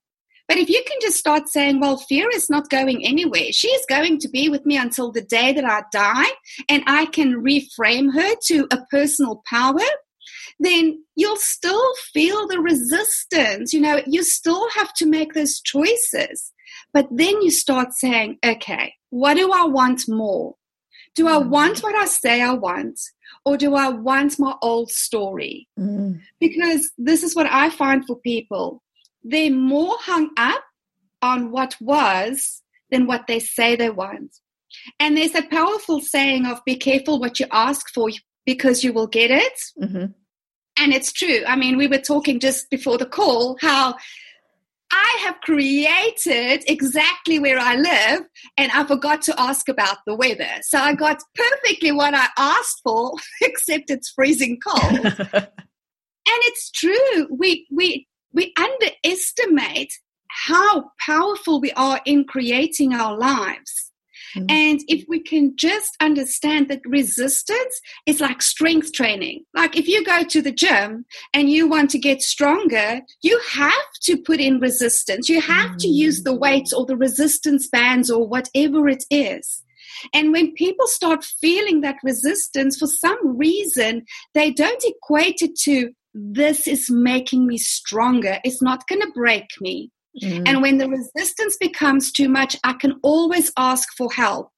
But 0.49 0.57
if 0.57 0.67
you 0.67 0.83
can 0.85 0.97
just 1.01 1.15
start 1.15 1.47
saying, 1.47 1.79
well, 1.79 1.95
fear 1.95 2.27
is 2.29 2.49
not 2.49 2.69
going 2.69 3.05
anywhere. 3.05 3.53
She 3.53 3.69
is 3.69 3.85
going 3.87 4.19
to 4.19 4.27
be 4.27 4.49
with 4.49 4.65
me 4.65 4.75
until 4.75 5.13
the 5.13 5.21
day 5.21 5.53
that 5.53 5.63
I 5.63 5.83
die, 5.93 6.29
and 6.67 6.83
I 6.87 7.05
can 7.05 7.41
reframe 7.41 8.13
her 8.13 8.35
to 8.47 8.67
a 8.69 8.79
personal 8.91 9.43
power, 9.49 9.79
then 10.59 11.03
you'll 11.15 11.37
still 11.37 11.83
feel 12.13 12.47
the 12.47 12.59
resistance. 12.59 13.73
You 13.73 13.81
know, 13.81 14.01
you 14.05 14.23
still 14.23 14.69
have 14.71 14.93
to 14.95 15.05
make 15.05 15.33
those 15.33 15.61
choices. 15.61 16.51
But 16.93 17.07
then 17.11 17.41
you 17.41 17.51
start 17.51 17.93
saying, 17.93 18.37
okay, 18.45 18.93
what 19.09 19.35
do 19.35 19.51
I 19.51 19.65
want 19.65 20.07
more? 20.07 20.55
Do 21.15 21.27
I 21.27 21.37
mm. 21.37 21.49
want 21.49 21.79
what 21.79 21.95
I 21.95 22.05
say 22.05 22.41
I 22.41 22.53
want? 22.53 22.99
Or 23.45 23.57
do 23.57 23.75
I 23.75 23.89
want 23.89 24.39
my 24.39 24.55
old 24.61 24.91
story? 24.91 25.67
Mm. 25.79 26.19
Because 26.39 26.91
this 26.97 27.23
is 27.23 27.35
what 27.35 27.47
I 27.47 27.69
find 27.69 28.05
for 28.05 28.17
people 28.17 28.81
they're 29.23 29.51
more 29.51 29.95
hung 29.99 30.29
up 30.37 30.63
on 31.21 31.51
what 31.51 31.75
was 31.81 32.61
than 32.91 33.05
what 33.05 33.27
they 33.27 33.39
say 33.39 33.75
they 33.75 33.89
want. 33.89 34.35
And 34.99 35.17
there's 35.17 35.35
a 35.35 35.41
powerful 35.41 35.99
saying 36.01 36.45
of 36.45 36.63
be 36.65 36.75
careful 36.75 37.19
what 37.19 37.39
you 37.39 37.45
ask 37.51 37.93
for 37.93 38.09
because 38.45 38.83
you 38.83 38.93
will 38.93 39.07
get 39.07 39.31
it. 39.31 39.59
Mm-hmm. 39.81 40.05
And 40.79 40.93
it's 40.93 41.11
true. 41.11 41.43
I 41.47 41.55
mean, 41.55 41.77
we 41.77 41.87
were 41.87 41.97
talking 41.97 42.39
just 42.39 42.69
before 42.69 42.97
the 42.97 43.05
call 43.05 43.57
how 43.61 43.95
I 44.91 45.19
have 45.25 45.39
created 45.41 46.63
exactly 46.67 47.37
where 47.37 47.59
I 47.59 47.75
live 47.75 48.21
and 48.57 48.71
I 48.71 48.85
forgot 48.85 49.21
to 49.23 49.39
ask 49.39 49.69
about 49.69 49.97
the 50.07 50.15
weather. 50.15 50.49
So 50.61 50.79
I 50.79 50.95
got 50.95 51.21
perfectly 51.35 51.91
what 51.91 52.15
I 52.15 52.27
asked 52.37 52.81
for, 52.83 53.13
except 53.41 53.91
it's 53.91 54.09
freezing 54.09 54.59
cold. 54.65 55.05
and 55.33 55.51
it's 56.25 56.71
true. 56.71 57.27
We 57.29 57.67
we 57.71 58.07
we 58.33 58.53
underestimate 58.57 59.93
how 60.29 60.91
powerful 60.99 61.59
we 61.59 61.71
are 61.73 62.01
in 62.05 62.25
creating 62.25 62.93
our 62.93 63.17
lives. 63.17 63.91
Mm-hmm. 64.35 64.45
And 64.49 64.79
if 64.87 65.05
we 65.07 65.21
can 65.21 65.53
just 65.55 65.95
understand 65.99 66.69
that 66.69 66.81
resistance 66.85 67.81
is 68.05 68.21
like 68.21 68.41
strength 68.41 68.93
training. 68.93 69.45
Like 69.53 69.77
if 69.77 69.87
you 69.87 70.03
go 70.05 70.23
to 70.23 70.41
the 70.41 70.51
gym 70.51 71.05
and 71.33 71.49
you 71.49 71.67
want 71.67 71.89
to 71.91 71.99
get 71.99 72.21
stronger, 72.21 73.01
you 73.21 73.39
have 73.51 73.73
to 74.03 74.17
put 74.17 74.39
in 74.39 74.59
resistance. 74.59 75.29
You 75.29 75.41
have 75.41 75.69
mm-hmm. 75.69 75.77
to 75.77 75.87
use 75.87 76.23
the 76.23 76.35
weights 76.35 76.73
or 76.73 76.85
the 76.85 76.97
resistance 76.97 77.67
bands 77.67 78.09
or 78.09 78.27
whatever 78.27 78.87
it 78.87 79.03
is. 79.09 79.63
And 80.13 80.31
when 80.31 80.53
people 80.53 80.87
start 80.87 81.23
feeling 81.23 81.81
that 81.81 81.97
resistance, 82.03 82.77
for 82.77 82.87
some 82.87 83.37
reason, 83.37 84.05
they 84.33 84.51
don't 84.51 84.83
equate 84.83 85.41
it 85.41 85.57
to 85.61 85.91
this 86.13 86.67
is 86.67 86.89
making 86.89 87.45
me 87.45 87.57
stronger. 87.57 88.39
It's 88.43 88.61
not 88.61 88.87
going 88.87 89.01
to 89.01 89.11
break 89.13 89.47
me. 89.61 89.91
Mm. 90.21 90.43
And 90.47 90.61
when 90.61 90.77
the 90.77 90.89
resistance 90.89 91.57
becomes 91.59 92.11
too 92.11 92.29
much, 92.29 92.55
I 92.63 92.73
can 92.73 92.99
always 93.03 93.51
ask 93.57 93.87
for 93.97 94.11
help. 94.11 94.51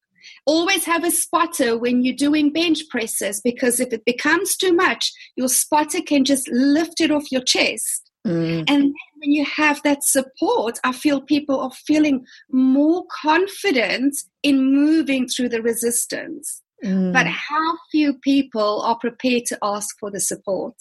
Always 0.45 0.85
have 0.85 1.03
a 1.03 1.11
spotter 1.11 1.77
when 1.77 2.03
you're 2.03 2.15
doing 2.15 2.53
bench 2.53 2.83
presses 2.89 3.41
because 3.41 3.79
if 3.79 3.91
it 3.91 4.05
becomes 4.05 4.55
too 4.55 4.73
much, 4.73 5.11
your 5.35 5.49
spotter 5.49 6.01
can 6.01 6.25
just 6.25 6.47
lift 6.51 7.01
it 7.01 7.11
off 7.11 7.31
your 7.31 7.41
chest. 7.41 8.11
Mm. 8.25 8.65
And 8.67 8.93
when 9.17 9.31
you 9.31 9.45
have 9.45 9.81
that 9.83 10.03
support, 10.03 10.79
I 10.83 10.91
feel 10.91 11.21
people 11.21 11.59
are 11.59 11.71
feeling 11.71 12.25
more 12.51 13.05
confident 13.23 14.15
in 14.43 14.71
moving 14.71 15.27
through 15.27 15.49
the 15.49 15.61
resistance. 15.61 16.61
Mm. 16.83 17.13
But 17.13 17.27
how 17.27 17.77
few 17.91 18.13
people 18.13 18.81
are 18.81 18.97
prepared 18.97 19.45
to 19.47 19.57
ask 19.63 19.97
for 19.99 20.11
the 20.11 20.19
support? 20.19 20.75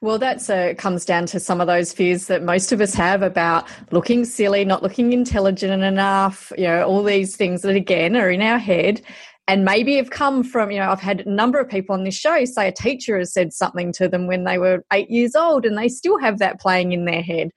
Well, 0.00 0.18
that 0.18 0.48
uh, 0.48 0.74
comes 0.74 1.04
down 1.04 1.26
to 1.26 1.40
some 1.40 1.60
of 1.60 1.66
those 1.66 1.92
fears 1.92 2.26
that 2.26 2.42
most 2.42 2.72
of 2.72 2.80
us 2.80 2.94
have 2.94 3.22
about 3.22 3.68
looking 3.90 4.24
silly, 4.24 4.64
not 4.64 4.82
looking 4.82 5.12
intelligent 5.12 5.82
enough, 5.82 6.52
you 6.56 6.64
know, 6.64 6.82
all 6.84 7.02
these 7.02 7.36
things 7.36 7.62
that 7.62 7.76
again 7.76 8.16
are 8.16 8.30
in 8.30 8.42
our 8.42 8.58
head 8.58 9.02
and 9.50 9.64
maybe 9.64 9.96
have 9.96 10.10
come 10.10 10.44
from, 10.44 10.70
you 10.70 10.78
know, 10.78 10.90
I've 10.90 11.00
had 11.00 11.26
a 11.26 11.30
number 11.30 11.58
of 11.58 11.68
people 11.68 11.94
on 11.94 12.04
this 12.04 12.14
show 12.14 12.44
say 12.44 12.68
a 12.68 12.72
teacher 12.72 13.18
has 13.18 13.32
said 13.32 13.52
something 13.52 13.92
to 13.94 14.08
them 14.08 14.28
when 14.28 14.44
they 14.44 14.58
were 14.58 14.84
eight 14.92 15.10
years 15.10 15.34
old 15.34 15.66
and 15.66 15.76
they 15.76 15.88
still 15.88 16.18
have 16.18 16.38
that 16.38 16.60
playing 16.60 16.92
in 16.92 17.04
their 17.04 17.22
head. 17.22 17.50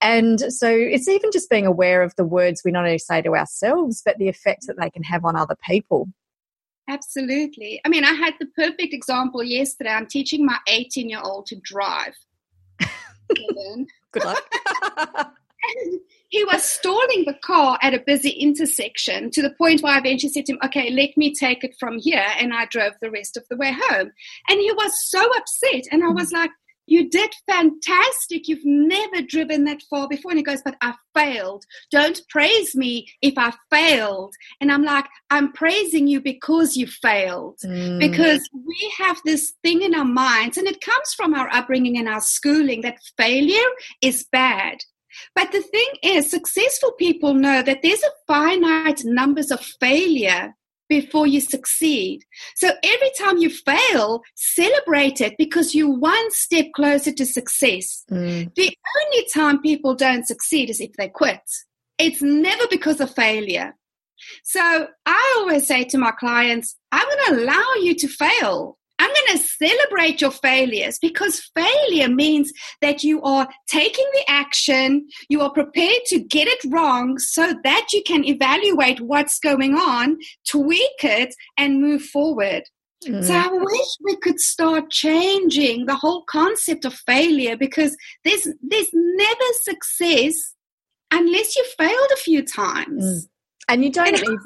And 0.00 0.40
so 0.52 0.68
it's 0.68 1.08
even 1.08 1.30
just 1.32 1.48
being 1.48 1.64
aware 1.64 2.02
of 2.02 2.14
the 2.16 2.24
words 2.24 2.62
we 2.64 2.72
not 2.72 2.84
only 2.84 2.98
say 2.98 3.22
to 3.22 3.36
ourselves, 3.36 4.02
but 4.04 4.18
the 4.18 4.28
effect 4.28 4.66
that 4.66 4.76
they 4.78 4.90
can 4.90 5.04
have 5.04 5.24
on 5.24 5.36
other 5.36 5.56
people. 5.64 6.08
Absolutely. 6.88 7.80
I 7.84 7.88
mean, 7.88 8.04
I 8.04 8.12
had 8.12 8.34
the 8.38 8.46
perfect 8.46 8.94
example 8.94 9.42
yesterday. 9.42 9.90
I'm 9.90 10.06
teaching 10.06 10.46
my 10.46 10.58
18 10.68 11.08
year 11.08 11.20
old 11.22 11.46
to 11.46 11.56
drive. 11.56 12.14
Good 14.12 14.24
luck. 14.24 14.44
he 16.28 16.44
was 16.44 16.62
stalling 16.62 17.24
the 17.26 17.36
car 17.42 17.78
at 17.82 17.94
a 17.94 18.02
busy 18.06 18.30
intersection 18.30 19.30
to 19.32 19.42
the 19.42 19.50
point 19.50 19.82
where 19.82 19.94
I 19.94 19.98
eventually 19.98 20.32
said 20.32 20.46
to 20.46 20.52
him, 20.52 20.58
Okay, 20.64 20.90
let 20.90 21.16
me 21.16 21.34
take 21.34 21.64
it 21.64 21.74
from 21.78 21.98
here. 21.98 22.26
And 22.38 22.54
I 22.54 22.66
drove 22.66 22.92
the 23.00 23.10
rest 23.10 23.36
of 23.36 23.44
the 23.50 23.56
way 23.56 23.72
home. 23.72 24.12
And 24.48 24.60
he 24.60 24.72
was 24.72 24.92
so 25.08 25.28
upset. 25.36 25.84
And 25.90 26.04
I 26.04 26.08
mm. 26.08 26.16
was 26.16 26.30
like, 26.32 26.50
you 26.86 27.08
did 27.08 27.34
fantastic. 27.46 28.48
You've 28.48 28.64
never 28.64 29.22
driven 29.22 29.64
that 29.64 29.82
far 29.90 30.08
before. 30.08 30.30
And 30.30 30.38
he 30.38 30.44
goes, 30.44 30.62
But 30.64 30.76
I 30.80 30.94
failed. 31.14 31.64
Don't 31.90 32.20
praise 32.28 32.74
me 32.74 33.08
if 33.22 33.34
I 33.36 33.52
failed. 33.70 34.34
And 34.60 34.70
I'm 34.70 34.84
like, 34.84 35.06
I'm 35.30 35.52
praising 35.52 36.06
you 36.06 36.20
because 36.20 36.76
you 36.76 36.86
failed. 36.86 37.58
Mm. 37.64 37.98
Because 37.98 38.48
we 38.52 38.94
have 38.98 39.20
this 39.24 39.54
thing 39.62 39.82
in 39.82 39.94
our 39.94 40.04
minds, 40.04 40.56
and 40.56 40.66
it 40.66 40.80
comes 40.80 41.14
from 41.14 41.34
our 41.34 41.48
upbringing 41.52 41.98
and 41.98 42.08
our 42.08 42.20
schooling 42.20 42.82
that 42.82 42.98
failure 43.16 43.68
is 44.00 44.26
bad. 44.30 44.78
But 45.34 45.52
the 45.52 45.62
thing 45.62 45.88
is, 46.02 46.30
successful 46.30 46.92
people 46.92 47.34
know 47.34 47.62
that 47.62 47.80
there's 47.82 48.02
a 48.02 48.10
finite 48.26 49.04
numbers 49.04 49.50
of 49.50 49.60
failure 49.80 50.54
before 50.88 51.26
you 51.26 51.40
succeed. 51.40 52.22
So 52.54 52.70
every 52.82 53.10
time 53.18 53.38
you 53.38 53.50
fail, 53.50 54.22
celebrate 54.34 55.20
it 55.20 55.34
because 55.38 55.74
you're 55.74 55.98
one 55.98 56.30
step 56.30 56.66
closer 56.74 57.12
to 57.12 57.26
success. 57.26 58.04
Mm. 58.10 58.54
The 58.54 58.76
only 59.02 59.26
time 59.34 59.60
people 59.60 59.94
don't 59.94 60.26
succeed 60.26 60.70
is 60.70 60.80
if 60.80 60.92
they 60.94 61.08
quit. 61.08 61.40
It's 61.98 62.22
never 62.22 62.64
because 62.70 63.00
of 63.00 63.14
failure. 63.14 63.74
So 64.44 64.88
I 65.06 65.34
always 65.38 65.66
say 65.66 65.84
to 65.84 65.98
my 65.98 66.12
clients, 66.12 66.76
I'm 66.92 67.06
going 67.06 67.18
to 67.26 67.44
allow 67.44 67.74
you 67.80 67.94
to 67.94 68.08
fail. 68.08 68.78
Going 69.26 69.38
to 69.38 69.44
celebrate 69.44 70.20
your 70.20 70.30
failures 70.30 70.98
because 71.00 71.50
failure 71.54 72.08
means 72.08 72.52
that 72.80 73.02
you 73.02 73.22
are 73.22 73.48
taking 73.66 74.06
the 74.12 74.24
action, 74.28 75.08
you 75.28 75.40
are 75.40 75.50
prepared 75.50 76.04
to 76.06 76.20
get 76.20 76.48
it 76.48 76.60
wrong 76.70 77.18
so 77.18 77.54
that 77.64 77.88
you 77.92 78.02
can 78.04 78.24
evaluate 78.24 79.00
what's 79.00 79.38
going 79.38 79.74
on, 79.74 80.18
tweak 80.46 81.02
it, 81.02 81.34
and 81.56 81.80
move 81.80 82.02
forward. 82.02 82.62
Mm. 83.04 83.24
So 83.24 83.34
I 83.34 83.48
wish 83.48 83.88
we 84.04 84.16
could 84.16 84.40
start 84.40 84.90
changing 84.90 85.86
the 85.86 85.96
whole 85.96 86.24
concept 86.24 86.84
of 86.84 86.94
failure 86.94 87.56
because 87.56 87.96
there's 88.24 88.48
there's 88.62 88.88
never 88.92 89.44
success 89.62 90.54
unless 91.10 91.56
you 91.56 91.64
failed 91.78 92.10
a 92.12 92.16
few 92.16 92.42
times. 92.42 93.04
Mm. 93.04 93.28
And 93.68 93.84
you 93.84 93.90
don't 93.90 94.08
and 94.08 94.18
even 94.18 94.38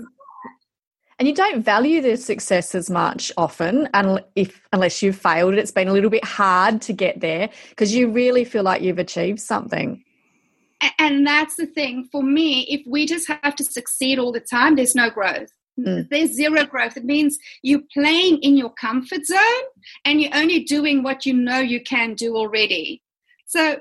and 1.20 1.28
you 1.28 1.34
don't 1.34 1.62
value 1.62 2.00
the 2.00 2.16
success 2.16 2.74
as 2.74 2.88
much 2.88 3.30
often 3.36 3.88
and 3.92 4.24
if 4.34 4.60
unless 4.72 5.02
you've 5.02 5.18
failed 5.18 5.54
it's 5.54 5.70
been 5.70 5.86
a 5.86 5.92
little 5.92 6.08
bit 6.10 6.24
hard 6.24 6.80
to 6.80 6.94
get 6.94 7.20
there 7.20 7.50
because 7.68 7.94
you 7.94 8.10
really 8.10 8.42
feel 8.42 8.62
like 8.62 8.80
you've 8.82 8.98
achieved 8.98 9.38
something. 9.38 10.02
And 10.98 11.26
that's 11.26 11.56
the 11.56 11.66
thing. 11.66 12.08
For 12.10 12.22
me 12.22 12.62
if 12.62 12.80
we 12.86 13.06
just 13.06 13.28
have 13.28 13.54
to 13.56 13.64
succeed 13.64 14.18
all 14.18 14.32
the 14.32 14.40
time 14.40 14.74
there's 14.74 14.96
no 14.96 15.10
growth. 15.10 15.52
Mm. 15.78 16.08
there's 16.10 16.32
zero 16.32 16.64
growth. 16.64 16.96
It 16.96 17.04
means 17.04 17.38
you're 17.62 17.82
playing 17.94 18.38
in 18.38 18.56
your 18.56 18.70
comfort 18.70 19.24
zone 19.24 19.64
and 20.04 20.20
you're 20.20 20.34
only 20.34 20.64
doing 20.64 21.02
what 21.02 21.24
you 21.24 21.32
know 21.32 21.58
you 21.58 21.80
can 21.80 22.14
do 22.14 22.36
already. 22.36 23.02
So 23.46 23.80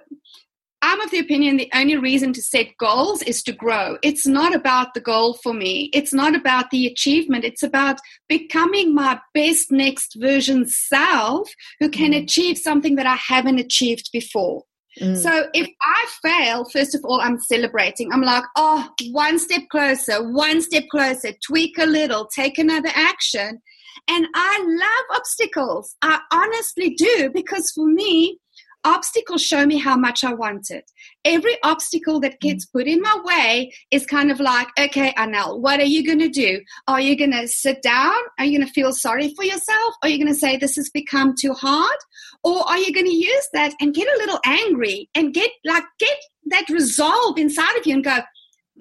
I'm 0.82 1.02
of 1.02 1.12
the 1.12 1.20
opinion 1.20 1.58
the 1.58 1.70
only 1.76 1.98
reason 1.98 2.32
to 2.34 2.42
set 2.42 2.78
goals 2.78 3.22
is 3.24 3.44
to 3.44 3.52
grow. 3.52 3.98
It's 4.02 4.26
not 4.26 4.56
about 4.56 4.94
the 4.94 5.02
goal 5.02 5.34
for 5.44 5.54
me. 5.54 5.90
It's 5.94 6.14
not 6.14 6.36
about 6.36 6.70
the 6.72 6.88
achievement. 6.88 7.44
It's 7.44 7.64
about 7.64 8.00
becoming 8.30 8.96
my 8.96 9.20
best 9.34 9.72
next 9.72 10.16
version 10.18 10.66
self 10.68 11.50
who 11.80 11.90
can 11.90 12.12
mm. 12.14 12.24
achieve 12.24 12.58
something 12.58 12.96
that 12.96 13.06
I 13.06 13.16
haven't 13.16 13.60
achieved 13.60 14.10
before. 14.14 14.64
Mm. 15.00 15.18
So 15.18 15.48
if 15.54 15.68
I 15.82 16.06
fail, 16.22 16.66
first 16.66 16.96
of 16.96 17.02
all, 17.04 17.22
I'm 17.22 17.40
celebrating. 17.40 18.12
I'm 18.12 18.22
like, 18.22 18.44
oh, 18.56 18.88
one 19.12 19.38
step 19.40 19.64
closer, 19.70 20.32
one 20.32 20.62
step 20.62 20.86
closer, 20.90 21.32
tweak 21.46 21.78
a 21.78 21.86
little, 21.86 22.28
take 22.34 22.58
another 22.58 22.90
action. 22.94 23.62
And 24.08 24.28
I 24.34 24.64
love 24.66 25.18
obstacles. 25.20 25.96
I 26.02 26.20
honestly 26.32 26.96
do 26.96 27.30
because 27.34 27.72
for 27.76 27.86
me, 27.86 28.40
obstacles 28.84 29.42
show 29.42 29.66
me 29.66 29.78
how 29.78 29.96
much 29.96 30.24
I 30.24 30.34
want 30.34 30.72
it. 30.72 30.90
Every 31.26 31.58
obstacle 31.64 32.20
that 32.22 32.38
hmm. 32.42 32.50
gets 32.50 32.66
put 32.66 32.88
in 32.88 33.02
my 33.02 33.18
way 33.24 33.74
is 33.92 34.06
kind 34.06 34.32
of 34.32 34.40
like, 34.40 34.68
okay, 34.80 35.14
Anel, 35.18 35.60
what 35.60 35.80
are 35.80 35.86
you 35.86 36.06
going 36.06 36.20
to 36.20 36.30
do? 36.30 36.62
Are 36.88 37.02
you 37.02 37.18
going 37.18 37.32
to 37.32 37.48
sit 37.48 37.82
down? 37.82 38.16
Are 38.38 38.46
you 38.46 38.58
going 38.58 38.68
to 38.68 38.74
feel 38.74 38.94
sorry 38.94 39.34
for 39.36 39.44
yourself? 39.44 39.96
Are 40.02 40.10
you 40.10 40.18
going 40.18 40.34
to 40.34 40.40
say 40.40 40.58
this 40.58 40.76
has 40.76 40.90
become 40.90 41.36
too 41.36 41.54
hard? 41.54 41.98
Or 42.44 42.68
are 42.68 42.78
you 42.78 42.94
going 42.94 43.06
to 43.06 43.16
use 43.16 43.48
that 43.54 43.74
and 43.80 43.94
get 43.94 44.08
a 44.08 44.18
little 44.18 44.40
angry 44.46 45.10
and 45.16 45.34
get 45.34 45.52
like, 45.66 45.84
get 46.00 46.18
that 46.48 46.70
resolve 46.70 47.38
inside 47.38 47.76
of 47.78 47.86
you 47.86 47.96
and 47.96 48.04
go, 48.04 48.20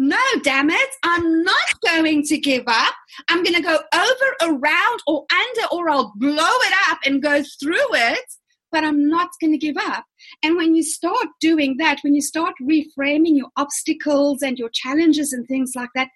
no, 0.01 0.21
damn 0.45 0.71
it, 0.71 0.91
I'm 1.03 1.43
not 1.43 1.57
going 1.85 2.23
to 2.23 2.39
give 2.39 2.63
up. 2.69 2.95
I'm 3.29 3.43
going 3.43 3.57
to 3.57 3.63
go 3.63 3.81
over, 3.93 4.55
around, 4.55 5.01
or 5.09 5.27
under, 5.33 5.69
or 5.73 5.91
I'll 5.91 6.13
blow 6.17 6.31
it 6.37 6.75
up 6.89 6.99
and 7.05 7.21
go 7.21 7.43
through 7.61 7.95
it, 7.95 8.25
but 8.71 8.85
I'm 8.85 9.09
not 9.09 9.31
going 9.41 9.53
to 9.53 9.59
give 9.59 9.77
up. 9.77 10.05
And 10.43 10.57
when 10.57 10.75
you 10.75 10.83
start 10.83 11.27
doing 11.41 11.77
that, 11.79 11.99
when 12.03 12.15
you 12.15 12.23
start 12.23 12.55
reframing 12.63 13.37
your 13.37 13.49
obstacles 13.57 14.43
and 14.43 14.59
your 14.59 14.71
challenges 14.73 15.33
and 15.33 15.47
things 15.47 15.73
like 15.75 15.91
that, 15.95 16.09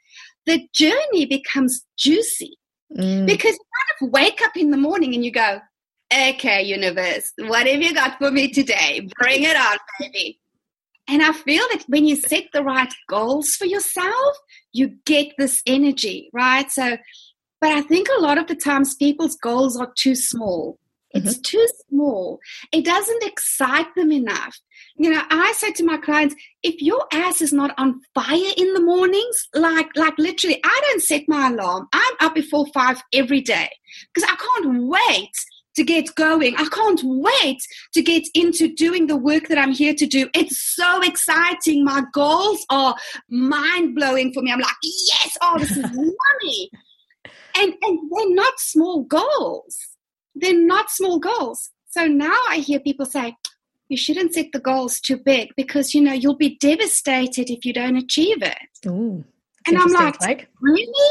the 0.46 0.66
journey 0.74 1.26
becomes 1.26 1.84
juicy. 1.96 2.58
Mm. 2.96 3.26
Because 3.26 3.52
you 3.52 3.58
kind 3.58 4.02
of 4.02 4.12
wake 4.12 4.42
up 4.42 4.56
in 4.56 4.70
the 4.70 4.76
morning 4.76 5.14
and 5.14 5.24
you 5.24 5.30
go, 5.30 5.60
okay, 6.12 6.62
universe, 6.62 7.32
what 7.38 7.66
have 7.66 7.80
you 7.80 7.94
got 7.94 8.18
for 8.18 8.30
me 8.30 8.50
today? 8.50 9.08
Bring 9.18 9.44
it 9.44 9.56
on, 9.56 9.78
baby. 9.98 10.38
And 11.08 11.22
I 11.22 11.32
feel 11.32 11.64
that 11.72 11.84
when 11.88 12.06
you 12.06 12.16
set 12.16 12.44
the 12.52 12.62
right 12.62 12.92
goals 13.08 13.50
for 13.50 13.64
yourself, 13.64 14.36
you 14.72 14.96
get 15.04 15.32
this 15.36 15.62
energy, 15.66 16.30
right? 16.32 16.70
So, 16.70 16.96
but 17.60 17.70
I 17.70 17.80
think 17.82 18.08
a 18.08 18.20
lot 18.20 18.38
of 18.38 18.46
the 18.46 18.54
times 18.54 18.94
people's 18.94 19.36
goals 19.36 19.76
are 19.76 19.92
too 19.96 20.14
small. 20.14 20.78
It's 21.14 21.34
mm-hmm. 21.34 21.42
too 21.42 21.66
small. 21.88 22.40
It 22.72 22.84
doesn't 22.84 23.22
excite 23.24 23.94
them 23.94 24.12
enough. 24.12 24.58
You 24.96 25.10
know, 25.10 25.22
I 25.30 25.52
say 25.52 25.72
to 25.72 25.84
my 25.84 25.98
clients, 25.98 26.34
if 26.62 26.80
your 26.80 27.04
ass 27.12 27.40
is 27.40 27.52
not 27.52 27.74
on 27.78 28.00
fire 28.14 28.52
in 28.56 28.72
the 28.74 28.80
mornings, 28.80 29.48
like 29.54 29.88
like 29.96 30.16
literally, 30.18 30.60
I 30.64 30.80
don't 30.86 31.02
set 31.02 31.22
my 31.28 31.48
alarm. 31.48 31.88
I'm 31.92 32.14
up 32.20 32.34
before 32.34 32.66
five 32.74 33.02
every 33.12 33.40
day 33.40 33.68
because 34.12 34.28
I 34.30 34.36
can't 34.36 34.88
wait 34.88 35.30
to 35.74 35.84
get 35.84 36.14
going. 36.14 36.54
I 36.56 36.66
can't 36.66 37.00
wait 37.04 37.60
to 37.94 38.02
get 38.02 38.24
into 38.34 38.74
doing 38.74 39.06
the 39.06 39.16
work 39.16 39.48
that 39.48 39.58
I'm 39.58 39.72
here 39.72 39.94
to 39.94 40.06
do. 40.06 40.28
It's 40.34 40.58
so 40.74 41.02
exciting. 41.02 41.84
My 41.84 42.04
goals 42.12 42.64
are 42.70 42.94
mind 43.28 43.94
blowing 43.94 44.32
for 44.32 44.42
me. 44.42 44.52
I'm 44.52 44.60
like, 44.60 44.74
yes, 44.82 45.36
oh, 45.40 45.58
this 45.58 45.70
is 45.70 45.78
yummy. 45.94 46.70
And, 47.56 47.74
and 47.82 47.98
they're 48.10 48.34
not 48.34 48.58
small 48.58 49.02
goals. 49.04 49.91
They're 50.34 50.58
not 50.58 50.90
small 50.90 51.18
goals. 51.18 51.70
So 51.90 52.06
now 52.06 52.38
I 52.48 52.58
hear 52.58 52.80
people 52.80 53.06
say, 53.06 53.36
you 53.88 53.96
shouldn't 53.96 54.32
set 54.32 54.46
the 54.52 54.60
goals 54.60 55.00
too 55.00 55.18
big 55.18 55.50
because, 55.56 55.94
you 55.94 56.00
know, 56.00 56.14
you'll 56.14 56.36
be 56.36 56.56
devastated 56.58 57.50
if 57.50 57.64
you 57.64 57.74
don't 57.74 57.96
achieve 57.96 58.42
it. 58.42 58.86
Ooh, 58.86 59.24
and 59.66 59.78
I'm 59.78 59.92
like, 59.92 60.20
like, 60.20 60.48
really? 60.60 61.10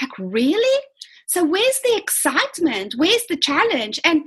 Like, 0.00 0.18
really? 0.18 0.82
So, 1.26 1.44
where's 1.44 1.80
the 1.84 1.96
excitement? 1.96 2.94
Where's 2.96 3.24
the 3.28 3.36
challenge? 3.36 4.00
And 4.04 4.24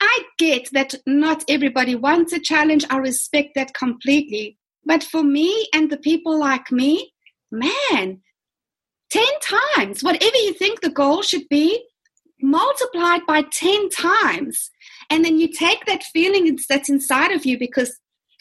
I 0.00 0.20
get 0.38 0.68
that 0.72 0.94
not 1.06 1.44
everybody 1.48 1.96
wants 1.96 2.32
a 2.32 2.38
challenge. 2.38 2.84
I 2.90 2.98
respect 2.98 3.56
that 3.56 3.74
completely. 3.74 4.58
But 4.84 5.02
for 5.02 5.24
me 5.24 5.66
and 5.74 5.90
the 5.90 5.96
people 5.96 6.38
like 6.38 6.70
me, 6.70 7.12
man, 7.50 8.20
10 9.10 9.24
times, 9.74 10.02
whatever 10.02 10.36
you 10.36 10.52
think 10.52 10.80
the 10.80 10.90
goal 10.90 11.22
should 11.22 11.48
be, 11.48 11.84
multiplied 12.40 13.22
by 13.26 13.42
10 13.52 13.90
times. 13.90 14.70
And 15.10 15.24
then 15.24 15.38
you 15.38 15.48
take 15.48 15.84
that 15.86 16.02
feeling 16.04 16.58
that's 16.68 16.88
inside 16.88 17.32
of 17.32 17.44
you 17.44 17.58
because 17.58 17.98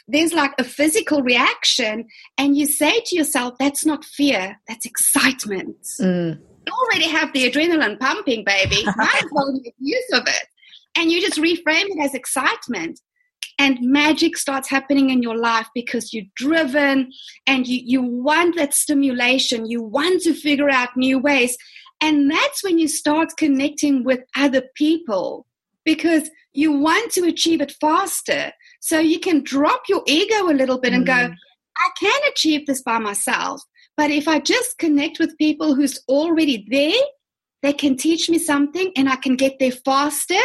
there's 0.08 0.34
like 0.34 0.52
a 0.58 0.66
physical 0.66 1.22
reaction, 1.22 2.06
and 2.38 2.58
you 2.58 2.66
say 2.66 3.02
to 3.06 3.16
yourself, 3.16 3.54
that's 3.58 3.86
not 3.86 4.04
fear, 4.04 4.60
that's 4.68 4.86
excitement. 4.86 5.78
Mm 6.02 6.40
you 6.66 6.74
already 6.74 7.10
have 7.10 7.34
the 7.34 7.50
adrenaline 7.50 8.00
pumping, 8.00 8.44
baby. 8.44 8.84
Might 8.96 9.24
as 9.24 9.30
well 9.32 9.52
make 9.52 9.76
use 9.80 10.10
of 10.14 10.24
it. 10.28 10.48
And 10.96 11.12
you 11.12 11.22
just 11.22 11.40
reframe 11.40 11.88
it 11.90 12.04
as 12.04 12.14
excitement. 12.14 13.00
And 13.60 13.78
magic 13.82 14.38
starts 14.38 14.70
happening 14.70 15.10
in 15.10 15.22
your 15.22 15.38
life 15.38 15.68
because 15.76 16.14
you're 16.14 16.26
driven 16.36 17.12
and 17.46 17.68
you, 17.68 17.82
you 17.84 18.02
want 18.02 18.56
that 18.56 18.74
stimulation. 18.74 19.70
You 19.70 19.82
want 19.84 20.22
to 20.24 20.34
figure 20.34 20.70
out 20.70 20.98
new 20.98 21.20
ways. 21.20 21.58
And 22.02 22.30
that's 22.30 22.64
when 22.64 22.80
you 22.80 22.88
start 22.88 23.38
connecting 23.38 24.04
with 24.04 24.22
other 24.36 24.64
people 24.76 25.46
because 25.86 26.30
you 26.54 26.72
want 26.72 27.12
to 27.14 27.26
achieve 27.26 27.62
it 27.62 27.74
faster. 27.80 28.52
So 28.80 29.00
you 29.00 29.20
can 29.20 29.44
drop 29.44 29.84
your 29.88 30.04
ego 30.06 30.50
a 30.50 30.54
little 30.54 30.80
bit 30.80 30.94
and 30.94 31.06
go, 31.06 31.14
mm. 31.14 31.36
I 31.78 31.90
can 32.00 32.22
achieve 32.30 32.66
this 32.66 32.82
by 32.82 33.00
myself. 33.00 33.62
But 33.96 34.12
if 34.12 34.28
I 34.28 34.40
just 34.40 34.78
connect 34.78 35.20
with 35.20 35.38
people 35.38 35.76
who's 35.76 36.02
already 36.08 36.66
there, 36.70 37.02
they 37.62 37.74
can 37.74 37.96
teach 37.96 38.30
me 38.30 38.38
something 38.40 38.92
and 38.96 39.08
I 39.08 39.16
can 39.16 39.36
get 39.36 39.60
there 39.60 39.72
faster. 39.72 40.40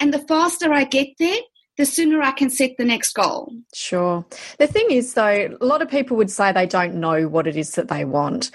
And 0.00 0.12
the 0.12 0.18
faster 0.20 0.72
I 0.72 0.84
get 0.84 1.08
there, 1.18 1.38
the 1.76 1.86
sooner 1.86 2.22
I 2.22 2.32
can 2.32 2.50
set 2.50 2.76
the 2.78 2.84
next 2.84 3.12
goal. 3.14 3.52
Sure. 3.74 4.24
The 4.58 4.66
thing 4.66 4.86
is, 4.90 5.14
though, 5.14 5.56
a 5.60 5.64
lot 5.64 5.82
of 5.82 5.88
people 5.88 6.16
would 6.16 6.30
say 6.30 6.52
they 6.52 6.66
don't 6.66 6.94
know 6.94 7.28
what 7.28 7.46
it 7.46 7.56
is 7.56 7.72
that 7.72 7.88
they 7.88 8.04
want. 8.04 8.50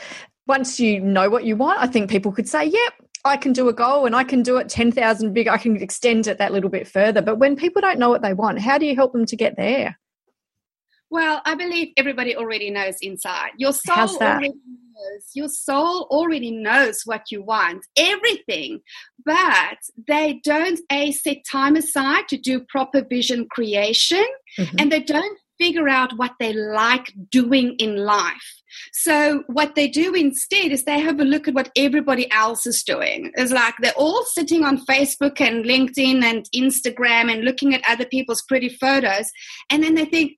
Once 0.48 0.80
you 0.80 1.00
know 1.00 1.30
what 1.30 1.44
you 1.44 1.56
want, 1.56 1.80
I 1.80 1.88
think 1.88 2.10
people 2.10 2.32
could 2.32 2.48
say, 2.48 2.66
yep, 2.66 2.94
I 3.26 3.38
can 3.38 3.52
do 3.54 3.68
a 3.68 3.74
goal 3.74 4.06
and 4.06 4.16
I 4.16 4.24
can 4.24 4.42
do 4.42 4.58
it 4.58 4.70
10,000 4.70 5.34
big, 5.34 5.48
I 5.48 5.58
can 5.58 5.76
extend 5.78 6.28
it 6.28 6.38
that 6.38 6.54
little 6.54 6.70
bit 6.70 6.88
further. 6.88 7.22
But 7.22 7.38
when 7.38 7.56
people 7.56 7.82
don't 7.82 8.00
know 8.00 8.10
what 8.10 8.22
they 8.22 8.34
want, 8.34 8.60
how 8.60 8.78
do 8.78 8.86
you 8.86 8.96
help 8.96 9.12
them 9.12 9.26
to 9.26 9.36
get 9.36 9.58
there? 9.58 10.00
Well, 11.10 11.42
I 11.44 11.56
believe 11.56 11.94
everybody 11.98 12.36
already 12.36 12.70
knows 12.70 12.98
inside. 13.02 13.52
Your 13.58 13.74
soul 13.74 14.18
already 14.22 14.54
knows. 15.00 15.24
Your 15.34 15.50
soul 15.50 16.08
already 16.10 16.52
knows 16.52 17.02
what 17.06 17.32
you 17.32 17.42
want, 17.42 17.86
everything. 17.98 18.82
But 19.26 19.78
they 20.08 20.42
don't 20.44 20.80
a 20.92 21.12
set 21.12 21.38
time 21.50 21.76
aside 21.76 22.28
to 22.30 22.38
do 22.38 22.66
proper 22.70 23.04
vision 23.04 23.48
creation, 23.50 24.26
mm-hmm. 24.58 24.76
and 24.80 24.92
they 24.92 25.02
don't 25.02 25.38
figure 25.60 25.90
out 25.90 26.18
what 26.18 26.32
they 26.40 26.54
like 26.54 27.12
doing 27.30 27.76
in 27.80 27.98
life. 27.98 28.62
So 28.94 29.44
what 29.48 29.76
they 29.76 29.88
do 29.88 30.14
instead 30.14 30.72
is 30.72 30.84
they 30.86 31.00
have 31.00 31.20
a 31.20 31.26
look 31.26 31.48
at 31.48 31.54
what 31.54 31.72
everybody 31.76 32.32
else 32.32 32.66
is 32.66 32.84
doing. 32.84 33.32
It's 33.36 33.52
like 33.52 33.74
they're 33.82 33.92
all 33.98 34.24
sitting 34.24 34.64
on 34.64 34.86
Facebook 34.86 35.42
and 35.42 35.66
LinkedIn 35.66 36.24
and 36.24 36.46
Instagram 36.56 37.32
and 37.32 37.44
looking 37.44 37.74
at 37.74 37.82
other 37.90 38.06
people's 38.06 38.44
pretty 38.44 38.70
photos, 38.70 39.30
and 39.70 39.84
then 39.84 39.96
they 39.96 40.06
think, 40.06 40.34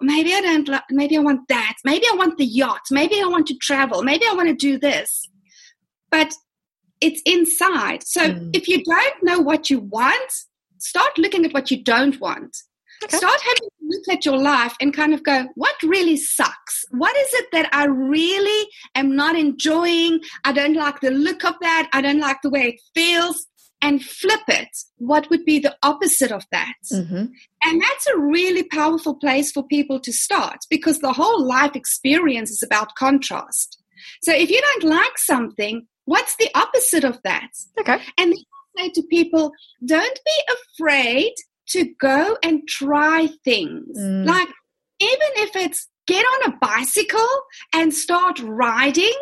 maybe 0.00 0.34
I 0.34 0.40
don't, 0.40 0.68
maybe 0.90 1.16
I 1.16 1.20
want 1.20 1.48
that. 1.48 1.74
Maybe 1.84 2.06
I 2.10 2.14
want 2.14 2.38
the 2.38 2.44
yacht. 2.44 2.82
Maybe 2.90 3.20
I 3.20 3.26
want 3.26 3.46
to 3.48 3.54
travel. 3.54 4.02
Maybe 4.02 4.26
I 4.28 4.34
want 4.34 4.48
to 4.48 4.54
do 4.54 4.78
this. 4.78 5.28
But 6.10 6.32
it's 7.00 7.20
inside. 7.26 8.02
So 8.06 8.28
mm. 8.28 8.50
if 8.54 8.68
you 8.68 8.82
don't 8.84 9.22
know 9.22 9.40
what 9.40 9.70
you 9.70 9.80
want, 9.80 10.32
start 10.78 11.18
looking 11.18 11.44
at 11.44 11.52
what 11.52 11.70
you 11.70 11.82
don't 11.82 12.20
want. 12.20 12.56
Okay. 13.04 13.16
Start 13.18 13.38
having 13.40 13.68
to 13.68 13.86
look 13.88 14.16
at 14.16 14.24
your 14.24 14.38
life 14.38 14.74
and 14.80 14.94
kind 14.94 15.12
of 15.12 15.22
go, 15.22 15.48
what 15.54 15.74
really 15.82 16.16
sucks? 16.16 16.84
What 16.90 17.14
is 17.16 17.28
it 17.34 17.46
that 17.52 17.68
I 17.72 17.84
really 17.86 18.68
am 18.94 19.14
not 19.14 19.36
enjoying? 19.36 20.20
I 20.44 20.52
don't 20.52 20.74
like 20.74 21.00
the 21.00 21.10
look 21.10 21.44
of 21.44 21.54
that. 21.60 21.90
I 21.92 22.00
don't 22.00 22.20
like 22.20 22.38
the 22.42 22.50
way 22.50 22.68
it 22.68 22.80
feels 22.94 23.46
and 23.82 24.02
flip 24.02 24.40
it, 24.48 24.68
what 24.96 25.28
would 25.30 25.44
be 25.44 25.58
the 25.58 25.76
opposite 25.82 26.32
of 26.32 26.44
that? 26.50 26.74
Mm-hmm. 26.92 27.26
And 27.62 27.82
that's 27.82 28.06
a 28.06 28.18
really 28.18 28.64
powerful 28.64 29.14
place 29.14 29.52
for 29.52 29.66
people 29.66 30.00
to 30.00 30.12
start 30.12 30.58
because 30.70 31.00
the 31.00 31.12
whole 31.12 31.44
life 31.44 31.76
experience 31.76 32.50
is 32.50 32.62
about 32.62 32.94
contrast. 32.94 33.82
So 34.22 34.32
if 34.32 34.50
you 34.50 34.60
don't 34.60 34.84
like 34.84 35.18
something, 35.18 35.86
what's 36.04 36.36
the 36.36 36.48
opposite 36.54 37.04
of 37.04 37.20
that? 37.24 37.50
Okay. 37.78 37.98
And 38.18 38.32
then 38.32 38.38
I 38.78 38.82
say 38.82 38.90
to 38.94 39.02
people, 39.02 39.52
don't 39.84 40.20
be 40.24 40.54
afraid 40.78 41.32
to 41.68 41.84
go 42.00 42.36
and 42.42 42.66
try 42.68 43.28
things. 43.44 43.98
Mm. 43.98 44.26
Like, 44.26 44.48
even 45.00 45.28
if 45.36 45.56
it's 45.56 45.88
get 46.06 46.24
on 46.24 46.52
a 46.52 46.56
bicycle 46.58 47.28
and 47.74 47.92
start 47.92 48.38
riding 48.40 49.12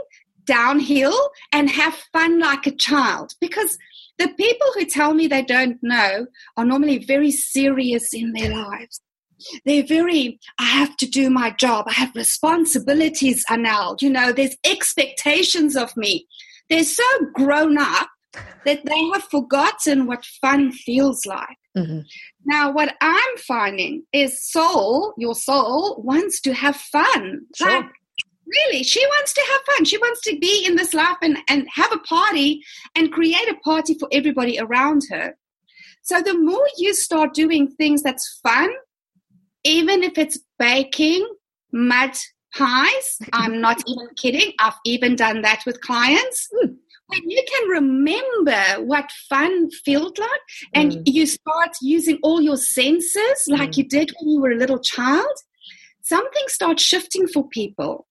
downhill 0.45 1.31
and 1.53 1.71
have 1.71 1.95
fun 2.13 2.39
like 2.39 2.67
a 2.67 2.77
child 2.77 3.33
because 3.41 3.79
the 4.19 4.29
people 4.29 4.67
who 4.75 4.85
tell 4.85 5.15
me 5.15 5.27
they 5.27 5.43
don't 5.43 5.79
know 5.83 6.27
are 6.57 6.65
normally 6.65 6.99
very 6.99 7.31
serious 7.31 8.15
in 8.15 8.33
their 8.33 8.51
lives. 8.55 9.01
They're 9.65 9.87
very, 9.87 10.39
I 10.59 10.65
have 10.65 10.97
to 10.99 11.07
do 11.07 11.29
my 11.29 11.51
job. 11.51 11.87
I 11.89 11.93
have 11.95 12.15
responsibilities, 12.15 13.45
Anel. 13.51 14.01
You 14.01 14.11
know, 14.11 14.33
there's 14.33 14.57
expectations 14.65 15.77
of 15.77 15.97
me. 15.97 16.27
They're 16.71 16.85
so 16.85 17.05
grown 17.35 17.77
up 17.77 18.09
that 18.65 18.85
they 18.85 19.11
have 19.13 19.25
forgotten 19.25 20.07
what 20.07 20.25
fun 20.41 20.73
feels 20.73 21.27
like. 21.27 21.59
Mm-hmm. 21.77 22.01
Now, 22.47 22.73
what 22.73 22.95
I'm 23.01 23.37
finding 23.37 24.05
is 24.13 24.41
soul, 24.51 25.15
your 25.19 25.35
soul, 25.35 26.03
wants 26.03 26.41
to 26.43 26.55
have 26.55 26.77
fun. 26.77 27.43
Sure. 27.57 27.69
Like, 27.69 27.87
really 28.47 28.83
she 28.83 29.05
wants 29.07 29.33
to 29.33 29.43
have 29.51 29.61
fun 29.75 29.85
she 29.85 29.99
wants 29.99 30.21
to 30.21 30.39
be 30.39 30.65
in 30.67 30.77
this 30.77 30.95
life 30.95 31.17
and, 31.23 31.39
and 31.49 31.67
have 31.75 31.93
a 31.93 31.99
party 31.99 32.63
and 32.95 33.13
create 33.13 33.49
a 33.49 33.57
party 33.65 33.95
for 33.99 34.09
everybody 34.13 34.59
around 34.59 35.03
her 35.11 35.35
so 36.03 36.21
the 36.21 36.39
more 36.39 36.67
you 36.77 36.95
start 36.95 37.33
doing 37.33 37.69
things 37.69 38.03
that's 38.03 38.41
fun 38.43 38.71
even 39.65 40.03
if 40.03 40.19
it's 40.19 40.39
baking 40.59 41.27
mud 41.73 42.17
pies, 42.57 43.19
I'm 43.33 43.61
not 43.61 43.83
even 43.87 44.09
kidding. 44.17 44.53
I've 44.61 44.79
even 44.85 45.17
done 45.17 45.43
that 45.43 45.63
with 45.67 45.81
clients. 45.81 46.49
Mm. 46.63 46.77
When 47.07 47.29
you 47.29 47.45
can 47.51 47.69
remember 47.69 48.83
what 48.83 49.11
fun 49.29 49.71
felt 49.85 50.19
like 50.19 50.41
and 50.73 50.93
mm. 50.93 51.03
you 51.05 51.27
start 51.27 51.77
using 51.83 52.19
all 52.23 52.41
your 52.41 52.57
senses 52.57 53.45
like 53.47 53.73
mm. 53.73 53.77
you 53.79 53.89
did 53.89 54.13
when 54.19 54.31
you 54.31 54.41
were 54.41 54.53
a 54.53 54.57
little 54.57 54.79
child, 54.79 55.35
something 56.01 56.45
starts 56.47 56.83
shifting 56.83 57.27
for 57.29 57.47
people. 57.49 58.07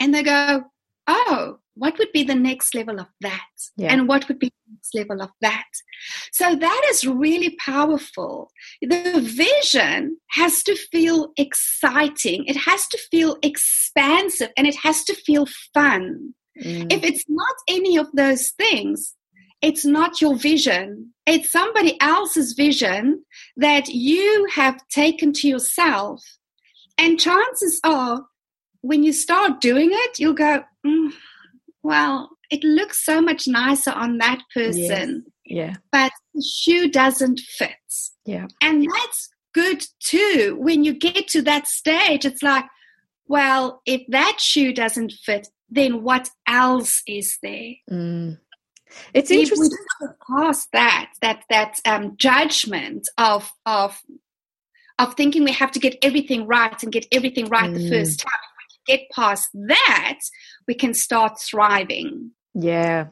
And 0.00 0.14
they 0.14 0.22
go, 0.22 0.64
oh, 1.06 1.58
what 1.74 1.98
would 1.98 2.12
be 2.12 2.24
the 2.24 2.34
next 2.34 2.74
level 2.74 2.98
of 2.98 3.06
that? 3.20 3.40
Yeah. 3.76 3.92
And 3.92 4.08
what 4.08 4.26
would 4.28 4.38
be 4.38 4.48
the 4.48 4.72
next 4.74 4.94
level 4.94 5.22
of 5.22 5.30
that? 5.42 5.66
So 6.32 6.54
that 6.54 6.86
is 6.90 7.06
really 7.06 7.56
powerful. 7.58 8.50
The 8.80 9.20
vision 9.20 10.18
has 10.30 10.62
to 10.64 10.74
feel 10.74 11.32
exciting, 11.36 12.44
it 12.46 12.56
has 12.56 12.88
to 12.88 12.98
feel 13.10 13.36
expansive, 13.42 14.50
and 14.56 14.66
it 14.66 14.76
has 14.76 15.04
to 15.04 15.14
feel 15.14 15.46
fun. 15.74 16.34
Mm. 16.62 16.92
If 16.92 17.04
it's 17.04 17.24
not 17.28 17.54
any 17.68 17.98
of 17.98 18.10
those 18.12 18.50
things, 18.52 19.14
it's 19.62 19.84
not 19.84 20.20
your 20.20 20.36
vision. 20.36 21.12
It's 21.26 21.50
somebody 21.50 22.00
else's 22.00 22.52
vision 22.52 23.24
that 23.56 23.88
you 23.88 24.46
have 24.52 24.80
taken 24.88 25.32
to 25.34 25.48
yourself. 25.48 26.22
And 26.98 27.20
chances 27.20 27.80
are, 27.84 28.24
when 28.86 29.02
you 29.02 29.12
start 29.12 29.60
doing 29.60 29.90
it, 29.92 30.18
you'll 30.18 30.34
go, 30.34 30.64
mm, 30.86 31.12
well, 31.82 32.30
it 32.50 32.62
looks 32.62 33.04
so 33.04 33.20
much 33.20 33.48
nicer 33.48 33.90
on 33.90 34.18
that 34.18 34.40
person. 34.54 35.24
Yes. 35.44 35.56
Yeah. 35.58 35.74
But 35.92 36.12
the 36.34 36.42
shoe 36.42 36.88
doesn't 36.88 37.40
fit. 37.40 37.70
Yeah. 38.24 38.46
And 38.60 38.84
that's 38.84 39.28
good 39.52 39.84
too. 40.00 40.56
When 40.58 40.84
you 40.84 40.92
get 40.92 41.28
to 41.28 41.42
that 41.42 41.66
stage, 41.66 42.24
it's 42.24 42.42
like, 42.42 42.64
well, 43.26 43.82
if 43.86 44.02
that 44.08 44.38
shoe 44.40 44.72
doesn't 44.72 45.12
fit, 45.12 45.48
then 45.68 46.02
what 46.02 46.28
else 46.46 47.02
is 47.08 47.38
there? 47.42 47.72
Mm. 47.90 48.38
It's 49.14 49.30
if 49.30 49.40
interesting. 49.40 49.70
We 50.00 50.08
past 50.28 50.68
that, 50.72 51.10
that 51.22 51.42
that 51.50 51.80
um, 51.84 52.16
judgment 52.16 53.08
of 53.18 53.50
of 53.66 54.00
of 54.98 55.14
thinking 55.14 55.44
we 55.44 55.52
have 55.52 55.72
to 55.72 55.80
get 55.80 55.96
everything 56.02 56.46
right 56.46 56.80
and 56.82 56.92
get 56.92 57.06
everything 57.10 57.48
right 57.48 57.70
mm. 57.70 57.74
the 57.74 57.90
first 57.90 58.20
time. 58.20 58.55
Get 58.86 59.00
past 59.10 59.48
that, 59.54 60.18
we 60.66 60.74
can 60.74 60.94
start 60.94 61.40
thriving. 61.40 62.30
Yeah. 62.54 63.08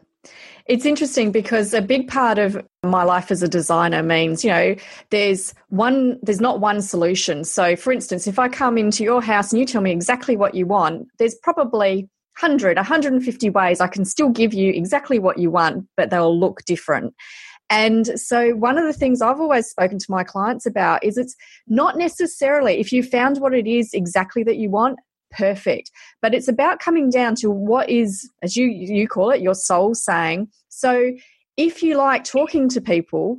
It's 0.66 0.86
interesting 0.86 1.30
because 1.30 1.74
a 1.74 1.82
big 1.82 2.08
part 2.08 2.38
of 2.38 2.64
my 2.82 3.02
life 3.02 3.30
as 3.30 3.42
a 3.42 3.48
designer 3.48 4.02
means, 4.02 4.42
you 4.42 4.50
know, 4.50 4.74
there's 5.10 5.52
one 5.68 6.18
there's 6.22 6.40
not 6.40 6.60
one 6.60 6.80
solution. 6.80 7.44
So 7.44 7.76
for 7.76 7.92
instance, 7.92 8.26
if 8.26 8.38
I 8.38 8.48
come 8.48 8.78
into 8.78 9.04
your 9.04 9.20
house 9.20 9.52
and 9.52 9.60
you 9.60 9.66
tell 9.66 9.82
me 9.82 9.90
exactly 9.90 10.36
what 10.36 10.54
you 10.54 10.64
want, 10.64 11.08
there's 11.18 11.34
probably 11.42 12.08
100, 12.40 12.76
150 12.76 13.50
ways 13.50 13.80
I 13.80 13.86
can 13.86 14.04
still 14.04 14.30
give 14.30 14.54
you 14.54 14.72
exactly 14.72 15.18
what 15.18 15.38
you 15.38 15.50
want, 15.50 15.86
but 15.96 16.10
they'll 16.10 16.38
look 16.38 16.64
different. 16.64 17.14
And 17.70 18.18
so, 18.18 18.50
one 18.52 18.76
of 18.76 18.84
the 18.84 18.92
things 18.92 19.22
I've 19.22 19.40
always 19.40 19.66
spoken 19.66 19.98
to 19.98 20.10
my 20.10 20.24
clients 20.24 20.66
about 20.66 21.02
is 21.04 21.16
it's 21.16 21.36
not 21.66 21.96
necessarily 21.96 22.78
if 22.78 22.92
you 22.92 23.02
found 23.02 23.38
what 23.38 23.54
it 23.54 23.66
is 23.66 23.92
exactly 23.94 24.42
that 24.44 24.56
you 24.56 24.70
want, 24.70 24.98
perfect. 25.36 25.90
But 26.22 26.34
it's 26.34 26.48
about 26.48 26.78
coming 26.78 27.10
down 27.10 27.34
to 27.36 27.50
what 27.50 27.88
is, 27.90 28.30
as 28.42 28.56
you, 28.56 28.66
you 28.66 29.08
call 29.08 29.30
it, 29.30 29.40
your 29.40 29.54
soul 29.54 29.94
saying. 29.94 30.48
So, 30.68 31.12
if 31.56 31.82
you 31.82 31.96
like 31.96 32.24
talking 32.24 32.68
to 32.70 32.80
people, 32.80 33.38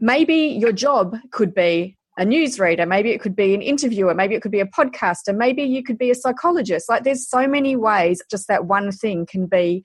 maybe 0.00 0.34
your 0.34 0.72
job 0.72 1.16
could 1.30 1.54
be 1.54 1.96
a 2.18 2.24
newsreader, 2.24 2.86
maybe 2.86 3.10
it 3.10 3.20
could 3.20 3.36
be 3.36 3.54
an 3.54 3.62
interviewer, 3.62 4.14
maybe 4.14 4.34
it 4.34 4.42
could 4.42 4.52
be 4.52 4.60
a 4.60 4.66
podcaster, 4.66 5.34
maybe 5.34 5.62
you 5.62 5.82
could 5.82 5.98
be 5.98 6.10
a 6.10 6.14
psychologist. 6.14 6.88
Like 6.88 7.04
there's 7.04 7.28
so 7.28 7.46
many 7.46 7.76
ways 7.76 8.22
just 8.30 8.48
that 8.48 8.66
one 8.66 8.90
thing 8.90 9.26
can 9.26 9.46
be 9.46 9.84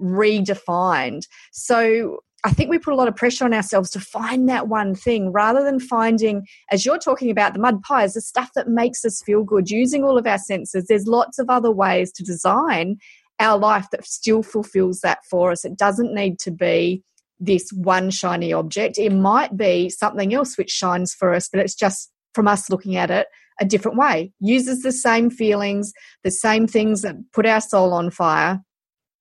redefined. 0.00 1.22
So 1.52 2.20
I 2.44 2.50
think 2.50 2.70
we 2.70 2.78
put 2.78 2.92
a 2.92 2.96
lot 2.96 3.08
of 3.08 3.16
pressure 3.16 3.44
on 3.44 3.52
ourselves 3.52 3.90
to 3.90 4.00
find 4.00 4.48
that 4.48 4.68
one 4.68 4.94
thing 4.94 5.32
rather 5.32 5.64
than 5.64 5.80
finding, 5.80 6.46
as 6.70 6.86
you're 6.86 6.98
talking 6.98 7.30
about, 7.30 7.52
the 7.52 7.58
mud 7.58 7.82
pies, 7.82 8.14
the 8.14 8.20
stuff 8.20 8.50
that 8.54 8.68
makes 8.68 9.04
us 9.04 9.22
feel 9.22 9.42
good, 9.42 9.70
using 9.70 10.04
all 10.04 10.16
of 10.16 10.26
our 10.26 10.38
senses. 10.38 10.86
There's 10.86 11.06
lots 11.06 11.38
of 11.38 11.50
other 11.50 11.72
ways 11.72 12.12
to 12.12 12.22
design 12.22 12.98
our 13.40 13.58
life 13.58 13.86
that 13.90 14.06
still 14.06 14.42
fulfills 14.42 15.00
that 15.00 15.18
for 15.28 15.50
us. 15.50 15.64
It 15.64 15.76
doesn't 15.76 16.14
need 16.14 16.38
to 16.40 16.50
be 16.50 17.02
this 17.40 17.70
one 17.72 18.10
shiny 18.10 18.52
object. 18.52 18.98
It 18.98 19.12
might 19.12 19.56
be 19.56 19.90
something 19.90 20.32
else 20.34 20.56
which 20.56 20.70
shines 20.70 21.14
for 21.14 21.34
us, 21.34 21.48
but 21.48 21.60
it's 21.60 21.74
just 21.74 22.10
from 22.34 22.48
us 22.48 22.70
looking 22.70 22.96
at 22.96 23.10
it 23.10 23.26
a 23.60 23.64
different 23.64 23.96
way. 23.96 24.32
Uses 24.40 24.82
the 24.82 24.92
same 24.92 25.30
feelings, 25.30 25.92
the 26.22 26.30
same 26.30 26.66
things 26.66 27.02
that 27.02 27.16
put 27.32 27.46
our 27.46 27.60
soul 27.60 27.92
on 27.92 28.10
fire, 28.10 28.60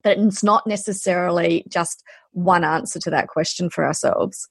but 0.03 0.17
it's 0.17 0.43
not 0.43 0.65
necessarily 0.67 1.65
just 1.69 2.03
one 2.37 2.63
answer 2.63 2.99
to 2.99 3.09
that 3.09 3.27
question 3.27 3.69
for 3.69 3.83
ourselves. 3.83 4.47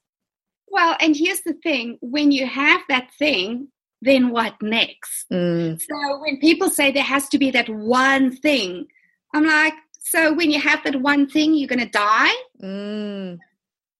Well, 0.67 0.97
and 0.99 1.15
here's 1.15 1.41
the 1.41 1.53
thing 1.53 1.97
when 2.01 2.31
you 2.31 2.45
have 2.45 2.81
that 2.89 3.09
thing, 3.17 3.69
then 4.01 4.29
what 4.29 4.55
next? 4.61 5.25
Mm. 5.31 5.81
So 5.81 6.19
when 6.19 6.39
people 6.39 6.69
say 6.69 6.91
there 6.91 7.03
has 7.03 7.29
to 7.29 7.37
be 7.37 7.49
that 7.51 7.69
one 7.69 8.35
thing, 8.35 8.87
I'm 9.33 9.45
like, 9.45 9.73
so 9.99 10.33
when 10.33 10.51
you 10.51 10.59
have 10.59 10.83
that 10.83 11.01
one 11.01 11.29
thing, 11.29 11.53
you're 11.53 11.69
going 11.69 11.79
to 11.79 11.89
die? 11.89 12.33
Mm. 12.61 13.37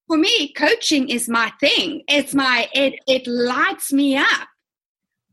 For 0.08 0.18
me, 0.18 0.54
coaching 0.54 1.10
is 1.10 1.30
my 1.30 1.52
thing. 1.60 2.04
It's 2.08 2.34
my, 2.34 2.70
it, 2.74 3.00
it 3.08 3.26
lights 3.28 3.92
me 3.92 4.18
up. 4.18 4.48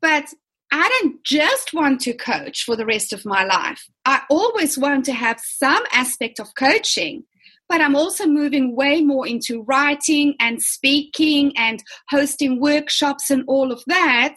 But 0.00 0.26
I 0.72 0.88
don't 0.88 1.22
just 1.24 1.72
want 1.72 2.00
to 2.02 2.12
coach 2.12 2.64
for 2.64 2.76
the 2.76 2.86
rest 2.86 3.12
of 3.12 3.24
my 3.24 3.44
life. 3.44 3.86
I 4.04 4.22
always 4.30 4.76
want 4.76 5.04
to 5.06 5.12
have 5.12 5.40
some 5.40 5.82
aspect 5.92 6.40
of 6.40 6.54
coaching, 6.56 7.24
but 7.68 7.80
I'm 7.80 7.96
also 7.96 8.26
moving 8.26 8.76
way 8.76 9.00
more 9.00 9.26
into 9.26 9.62
writing 9.62 10.34
and 10.38 10.60
speaking 10.62 11.52
and 11.56 11.82
hosting 12.08 12.60
workshops 12.60 13.30
and 13.30 13.44
all 13.46 13.72
of 13.72 13.82
that 13.86 14.36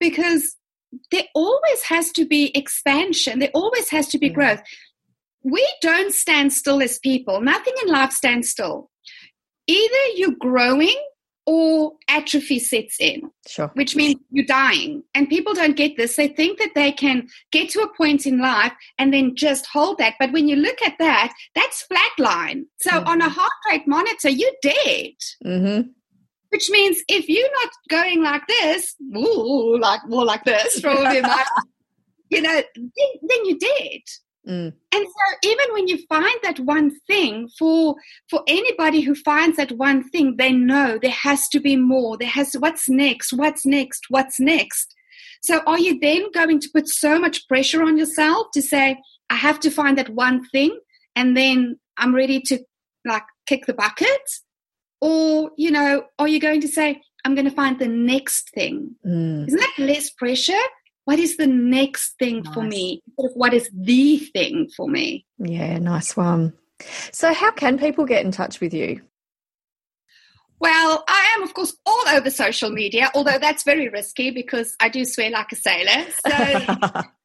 because 0.00 0.56
there 1.10 1.24
always 1.34 1.82
has 1.88 2.10
to 2.12 2.24
be 2.24 2.56
expansion, 2.56 3.38
there 3.38 3.50
always 3.54 3.88
has 3.90 4.08
to 4.08 4.18
be 4.18 4.28
yeah. 4.28 4.32
growth. 4.32 4.62
We 5.42 5.66
don't 5.82 6.12
stand 6.12 6.52
still 6.52 6.82
as 6.82 6.98
people, 6.98 7.40
nothing 7.40 7.74
in 7.82 7.92
life 7.92 8.12
stands 8.12 8.50
still. 8.50 8.90
Either 9.66 10.06
you're 10.14 10.36
growing 10.38 10.96
or 11.46 11.92
atrophy 12.08 12.58
sets 12.58 12.96
in. 12.98 13.30
Sure. 13.46 13.70
Which 13.74 13.94
means 13.96 14.16
you're 14.30 14.46
dying. 14.46 15.02
And 15.14 15.28
people 15.28 15.54
don't 15.54 15.76
get 15.76 15.96
this. 15.96 16.16
They 16.16 16.28
think 16.28 16.58
that 16.58 16.70
they 16.74 16.92
can 16.92 17.28
get 17.52 17.68
to 17.70 17.80
a 17.80 17.94
point 17.96 18.26
in 18.26 18.40
life 18.40 18.72
and 18.98 19.12
then 19.12 19.36
just 19.36 19.66
hold 19.66 19.98
that. 19.98 20.14
But 20.18 20.32
when 20.32 20.48
you 20.48 20.56
look 20.56 20.80
at 20.82 20.94
that, 20.98 21.34
that's 21.54 21.86
flatline. 21.90 22.64
So 22.80 22.90
mm-hmm. 22.90 23.08
on 23.08 23.20
a 23.20 23.28
heart 23.28 23.52
rate 23.68 23.86
monitor, 23.86 24.30
you're 24.30 24.50
dead. 24.62 25.12
Mm-hmm. 25.44 25.88
Which 26.50 26.70
means 26.70 27.02
if 27.08 27.28
you're 27.28 27.50
not 27.62 27.70
going 27.90 28.22
like 28.22 28.46
this, 28.46 28.94
ooh, 29.16 29.78
like 29.78 30.00
more 30.06 30.24
like 30.24 30.44
this, 30.44 30.80
probably, 30.80 31.16
you 32.30 32.40
know, 32.40 32.62
then, 32.76 33.08
then 33.22 33.38
you're 33.44 33.58
dead. 33.58 34.00
Mm. 34.48 34.72
And 34.92 35.06
so 35.06 35.48
even 35.48 35.66
when 35.72 35.88
you 35.88 35.98
find 36.08 36.38
that 36.42 36.60
one 36.60 36.92
thing, 37.06 37.48
for 37.58 37.96
for 38.28 38.42
anybody 38.46 39.00
who 39.00 39.14
finds 39.14 39.56
that 39.56 39.72
one 39.72 40.08
thing, 40.10 40.36
they 40.36 40.52
know 40.52 40.98
there 41.00 41.10
has 41.10 41.48
to 41.48 41.60
be 41.60 41.76
more. 41.76 42.16
There 42.16 42.28
has 42.28 42.54
what's 42.54 42.88
next, 42.88 43.32
what's 43.32 43.64
next, 43.64 44.06
what's 44.08 44.38
next. 44.38 44.94
So 45.42 45.60
are 45.66 45.78
you 45.78 45.98
then 46.00 46.30
going 46.32 46.60
to 46.60 46.70
put 46.72 46.88
so 46.88 47.18
much 47.18 47.46
pressure 47.48 47.82
on 47.82 47.98
yourself 47.98 48.46
to 48.54 48.62
say, 48.62 48.98
I 49.30 49.34
have 49.34 49.60
to 49.60 49.70
find 49.70 49.98
that 49.98 50.10
one 50.10 50.44
thing 50.48 50.78
and 51.16 51.36
then 51.36 51.78
I'm 51.96 52.14
ready 52.14 52.40
to 52.46 52.58
like 53.04 53.24
kick 53.46 53.66
the 53.66 53.74
bucket? 53.74 54.22
Or, 55.00 55.50
you 55.58 55.70
know, 55.70 56.04
are 56.18 56.28
you 56.28 56.40
going 56.40 56.62
to 56.62 56.68
say, 56.68 57.02
I'm 57.24 57.34
going 57.34 57.44
to 57.44 57.54
find 57.54 57.78
the 57.78 57.88
next 57.88 58.50
thing? 58.54 58.94
Mm. 59.06 59.46
Isn't 59.48 59.60
that 59.60 59.74
less 59.78 60.10
pressure? 60.10 60.52
What 61.04 61.18
is 61.18 61.36
the 61.36 61.46
next 61.46 62.14
thing 62.18 62.42
nice. 62.42 62.54
for 62.54 62.62
me? 62.62 63.02
What 63.16 63.54
is 63.54 63.68
the 63.72 64.18
thing 64.18 64.68
for 64.76 64.88
me? 64.88 65.26
Yeah, 65.38 65.78
nice 65.78 66.16
one. 66.16 66.54
So, 67.12 67.32
how 67.32 67.50
can 67.52 67.78
people 67.78 68.04
get 68.04 68.24
in 68.24 68.32
touch 68.32 68.60
with 68.60 68.74
you? 68.74 69.02
Well, 70.60 71.04
I 71.06 71.34
am, 71.36 71.42
of 71.42 71.52
course, 71.52 71.76
all 71.84 72.08
over 72.08 72.30
social 72.30 72.70
media, 72.70 73.10
although 73.14 73.38
that's 73.38 73.64
very 73.64 73.88
risky 73.88 74.30
because 74.30 74.74
I 74.80 74.88
do 74.88 75.04
swear 75.04 75.30
like 75.30 75.52
a 75.52 75.56
sailor. 75.56 76.06
So, 76.26 77.02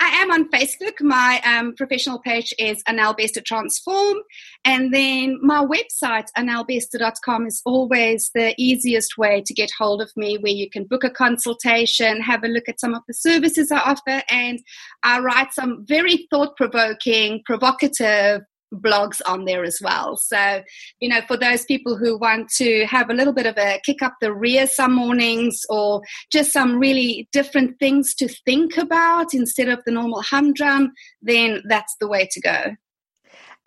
I 0.00 0.08
am 0.08 0.30
on 0.30 0.50
Facebook. 0.50 1.00
My 1.00 1.40
um, 1.44 1.74
professional 1.74 2.18
page 2.18 2.52
is 2.58 2.82
Anel 2.84 3.16
Transform. 3.44 4.18
And 4.64 4.92
then 4.92 5.38
my 5.42 5.64
website, 5.64 6.26
anelbester.com, 6.36 7.46
is 7.46 7.62
always 7.64 8.30
the 8.34 8.54
easiest 8.58 9.16
way 9.16 9.42
to 9.46 9.54
get 9.54 9.70
hold 9.78 10.02
of 10.02 10.10
me, 10.16 10.38
where 10.38 10.52
you 10.52 10.68
can 10.68 10.84
book 10.84 11.04
a 11.04 11.10
consultation, 11.10 12.20
have 12.20 12.44
a 12.44 12.48
look 12.48 12.68
at 12.68 12.80
some 12.80 12.94
of 12.94 13.02
the 13.06 13.14
services 13.14 13.70
I 13.70 13.78
offer, 13.78 14.22
and 14.28 14.58
I 15.02 15.20
write 15.20 15.52
some 15.52 15.84
very 15.86 16.26
thought 16.30 16.56
provoking, 16.56 17.42
provocative 17.44 18.42
blogs 18.74 19.20
on 19.26 19.44
there 19.44 19.64
as 19.64 19.78
well. 19.82 20.16
So, 20.16 20.62
you 21.00 21.08
know, 21.08 21.20
for 21.26 21.36
those 21.36 21.64
people 21.64 21.96
who 21.96 22.18
want 22.18 22.50
to 22.56 22.86
have 22.86 23.10
a 23.10 23.14
little 23.14 23.32
bit 23.32 23.46
of 23.46 23.56
a 23.58 23.80
kick 23.84 24.02
up 24.02 24.14
the 24.20 24.32
rear 24.32 24.66
some 24.66 24.94
mornings 24.94 25.64
or 25.68 26.02
just 26.32 26.52
some 26.52 26.78
really 26.78 27.28
different 27.32 27.78
things 27.78 28.14
to 28.16 28.28
think 28.28 28.76
about 28.76 29.34
instead 29.34 29.68
of 29.68 29.82
the 29.84 29.92
normal 29.92 30.22
humdrum, 30.22 30.92
then 31.22 31.62
that's 31.68 31.96
the 32.00 32.08
way 32.08 32.28
to 32.32 32.40
go. 32.40 32.76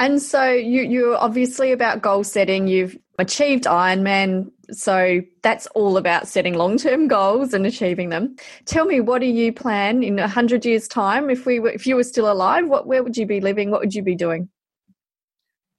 And 0.01 0.21
so 0.21 0.49
you 0.49 0.83
you're 0.83 1.17
obviously 1.17 1.73
about 1.73 2.01
goal 2.01 2.23
setting. 2.23 2.67
You've 2.67 2.97
achieved 3.17 3.65
Ironman, 3.65 4.49
so 4.71 5.19
that's 5.43 5.67
all 5.75 5.97
about 5.97 6.25
setting 6.25 6.53
long 6.53 6.77
term 6.77 7.09
goals 7.09 7.53
and 7.53 7.65
achieving 7.65 8.07
them. 8.07 8.37
Tell 8.63 8.85
me, 8.85 9.01
what 9.01 9.19
do 9.19 9.27
you 9.27 9.51
plan 9.51 10.01
in 10.01 10.17
a 10.17 10.27
hundred 10.27 10.65
years' 10.65 10.87
time? 10.87 11.29
If 11.29 11.45
we 11.45 11.59
were, 11.59 11.71
if 11.71 11.85
you 11.85 11.97
were 11.97 12.05
still 12.05 12.31
alive, 12.31 12.65
what 12.65 12.87
where 12.87 13.03
would 13.03 13.17
you 13.17 13.25
be 13.25 13.41
living? 13.41 13.71
What 13.71 13.81
would 13.81 13.93
you 13.93 14.01
be 14.01 14.15
doing? 14.15 14.47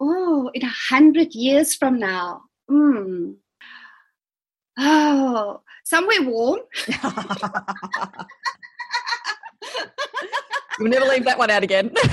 Oh, 0.01 0.51
in 0.55 0.63
a 0.63 0.73
hundred 0.89 1.35
years 1.35 1.75
from 1.75 1.99
now, 1.99 2.43
hmm. 2.69 3.33
Oh, 4.79 5.61
somewhere 5.85 6.23
warm. 6.23 6.61
You'll 10.79 10.89
never 10.89 11.05
leave 11.05 11.25
that 11.27 11.37
one 11.37 11.51
out 11.51 11.63
again. 11.63 11.91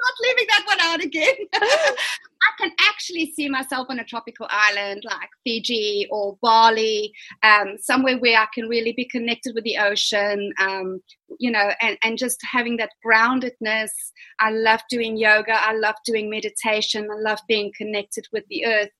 not 0.00 0.14
leaving 0.22 0.46
that 0.48 0.64
one 0.66 0.80
out 0.80 1.04
again. 1.04 1.34
I 2.42 2.62
can 2.62 2.72
actually 2.80 3.32
see 3.32 3.48
myself 3.48 3.88
on 3.90 3.98
a 3.98 4.04
tropical 4.04 4.46
island 4.50 5.02
like 5.04 5.28
Fiji 5.44 6.06
or 6.10 6.38
Bali, 6.42 7.12
um, 7.42 7.76
somewhere 7.78 8.18
where 8.18 8.38
I 8.38 8.46
can 8.54 8.68
really 8.68 8.92
be 8.92 9.04
connected 9.04 9.54
with 9.54 9.64
the 9.64 9.78
ocean, 9.78 10.52
um, 10.58 11.00
you 11.38 11.50
know, 11.50 11.70
and, 11.80 11.98
and 12.02 12.18
just 12.18 12.38
having 12.50 12.76
that 12.78 12.92
groundedness. 13.04 13.90
I 14.38 14.50
love 14.50 14.80
doing 14.88 15.16
yoga. 15.16 15.52
I 15.52 15.74
love 15.74 15.96
doing 16.04 16.30
meditation. 16.30 17.08
I 17.10 17.20
love 17.20 17.40
being 17.46 17.72
connected 17.76 18.26
with 18.32 18.44
the 18.48 18.64
earth 18.64 18.90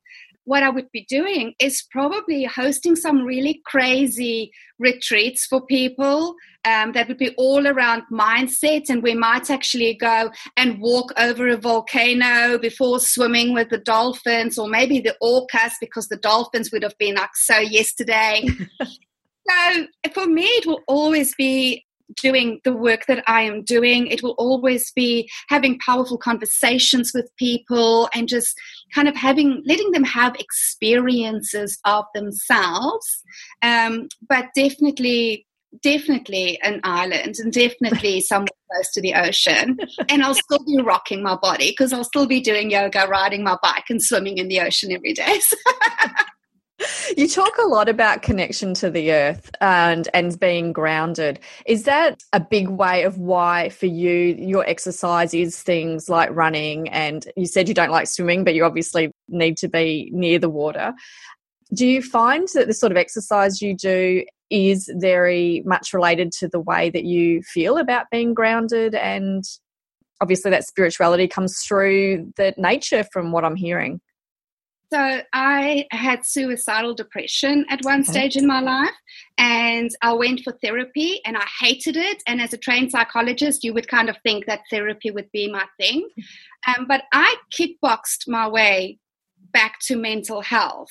what 0.45 0.63
I 0.63 0.71
would 0.71 0.91
be 0.93 1.07
doing 1.09 1.55
is 1.61 1.85
probably 1.91 2.45
hosting 2.45 2.97
some 2.97 3.23
really 3.23 3.61
crazy 3.67 4.51
retreats 4.79 5.47
for 5.47 5.65
people 5.67 6.35
um, 6.65 6.93
that 6.93 7.09
would 7.09 7.19
be 7.19 7.35
all 7.37 7.67
around 7.67 8.03
mindset. 8.13 8.89
And 8.89 9.03
we 9.03 9.15
might 9.15 9.51
actually 9.51 9.95
go 9.95 10.31
and 10.57 10.81
walk 10.81 11.13
over 11.19 11.49
a 11.49 11.57
volcano 11.57 12.59
before 12.59 13.01
swimming 13.01 13.55
with 13.55 13.69
the 13.71 13.79
dolphins, 13.79 14.59
or 14.59 14.69
maybe 14.69 15.01
the 15.01 15.17
orcas, 15.23 15.73
because 15.81 16.09
the 16.09 16.17
dolphins 16.17 16.73
would 16.73 16.83
have 16.83 16.99
been 16.99 17.15
like 17.17 17.37
so 17.37 17.59
yesterday. 17.59 18.43
so 19.49 19.87
for 20.13 20.27
me, 20.27 20.45
it 20.45 20.67
will 20.67 20.83
always 20.89 21.35
be 21.35 21.85
doing 22.17 22.61
the 22.65 22.75
work 22.75 23.07
that 23.07 23.23
I 23.27 23.43
am 23.43 23.63
doing. 23.63 24.07
It 24.07 24.23
will 24.23 24.35
always 24.39 24.91
be 24.93 25.31
having 25.49 25.79
powerful 25.79 26.19
conversations 26.19 27.13
with 27.15 27.31
people 27.37 28.09
and 28.15 28.29
just 28.29 28.55
kind 28.95 29.09
of 29.09 29.17
having, 29.17 29.63
letting 29.67 29.91
them 29.93 30.05
have 30.05 30.37
experiences 30.37 31.79
of 31.85 32.05
themselves. 32.15 33.23
Um, 33.63 34.09
but 34.29 34.47
definitely, 34.55 35.47
definitely 35.83 36.61
an 36.63 36.81
island 36.83 37.37
and 37.39 37.53
definitely 37.53 38.21
somewhere 38.21 38.49
close 38.73 38.91
to 38.93 39.01
the 39.01 39.15
ocean. 39.15 39.79
And 40.09 40.23
I'll 40.23 40.35
still 40.35 40.65
be 40.65 40.83
rocking 40.83 41.23
my 41.23 41.37
body 41.37 41.71
because 41.71 41.93
I'll 41.93 42.05
still 42.05 42.27
be 42.27 42.41
doing 42.41 42.71
yoga, 42.71 43.07
riding 43.09 43.45
my 43.45 43.57
bike, 43.63 43.85
and 43.91 44.03
swimming 44.03 44.39
in 44.39 44.49
the 44.49 44.61
ocean 44.61 44.93
every 44.93 45.13
day. 45.13 45.41
you 47.17 47.29
talk 47.29 47.57
a 47.59 47.67
lot 47.67 47.89
about 47.89 48.23
connection 48.23 48.75
to 48.75 48.91
the 48.91 49.13
earth 49.13 49.51
and 49.61 50.09
and 50.15 50.39
being 50.39 50.73
grounded. 50.73 51.41
Is 51.67 51.85
that 51.85 52.23
a 52.33 52.41
big 52.41 52.69
way 52.69 53.03
of 53.03 53.19
why 53.19 53.69
for 53.71 53.87
you 53.87 54.11
your 54.39 54.67
exercise 54.69 55.35
is 55.35 55.61
things 55.63 56.09
like 56.09 56.31
running 56.33 56.89
and 56.89 57.27
you 57.37 57.47
said 57.47 57.69
you 57.69 57.75
don't 57.75 57.91
like 57.91 58.07
swimming 58.07 58.45
but 58.45 58.55
you 58.55 58.65
obviously 58.65 59.13
need 59.29 59.57
to 59.59 59.69
be 59.69 60.11
near 60.13 60.39
the 60.39 60.51
water. 60.51 60.93
Do 61.73 61.87
you 61.87 62.03
find 62.03 62.49
that 62.55 62.67
the 62.67 62.75
sort 62.75 62.93
of 62.93 62.99
exercise 62.99 63.63
you 63.63 63.77
do 63.77 64.25
is 64.51 64.91
very 64.97 65.63
much 65.65 65.93
related 65.93 66.33
to 66.33 66.49
the 66.49 66.59
way 66.59 66.91
that 66.91 67.05
you 67.05 67.43
feel 67.43 67.79
about 67.79 68.07
being 68.11 68.35
grounded? 68.35 68.95
And 68.95 69.45
obviously 70.21 70.51
that 70.51 70.67
spirituality 70.67 71.29
comes 71.29 71.61
through 71.61 72.33
the 72.37 72.55
nature 72.59 73.05
from 73.13 73.33
what 73.33 73.45
i'm 73.45 73.57
hearing 73.57 74.01
so 74.93 75.23
I 75.33 75.87
had 75.93 76.25
suicidal 76.25 76.95
depression 76.95 77.65
at 77.69 77.85
one 77.85 78.01
okay. 78.01 78.11
stage 78.11 78.37
in 78.37 78.47
my 78.47 78.61
life, 78.61 78.95
and 79.39 79.91
I 80.03 80.13
went 80.13 80.41
for 80.41 80.53
therapy, 80.63 81.21
and 81.25 81.37
I 81.37 81.47
hated 81.61 81.97
it. 81.97 82.23
And 82.27 82.41
as 82.41 82.53
a 82.53 82.59
trained 82.59 82.91
psychologist, 82.91 83.63
you 83.65 83.73
would 83.75 83.89
kind 83.89 84.09
of 84.09 84.17
think 84.25 84.47
that 84.47 84.61
therapy 84.71 85.11
would 85.11 85.31
be 85.33 85.51
my 85.51 85.65
thing, 85.79 86.09
um, 86.67 86.87
but 86.89 87.05
I 87.13 87.37
kickboxed 87.57 88.29
my 88.29 88.49
way 88.49 88.99
back 89.53 89.79
to 89.83 89.97
mental 89.97 90.43
health. 90.43 90.91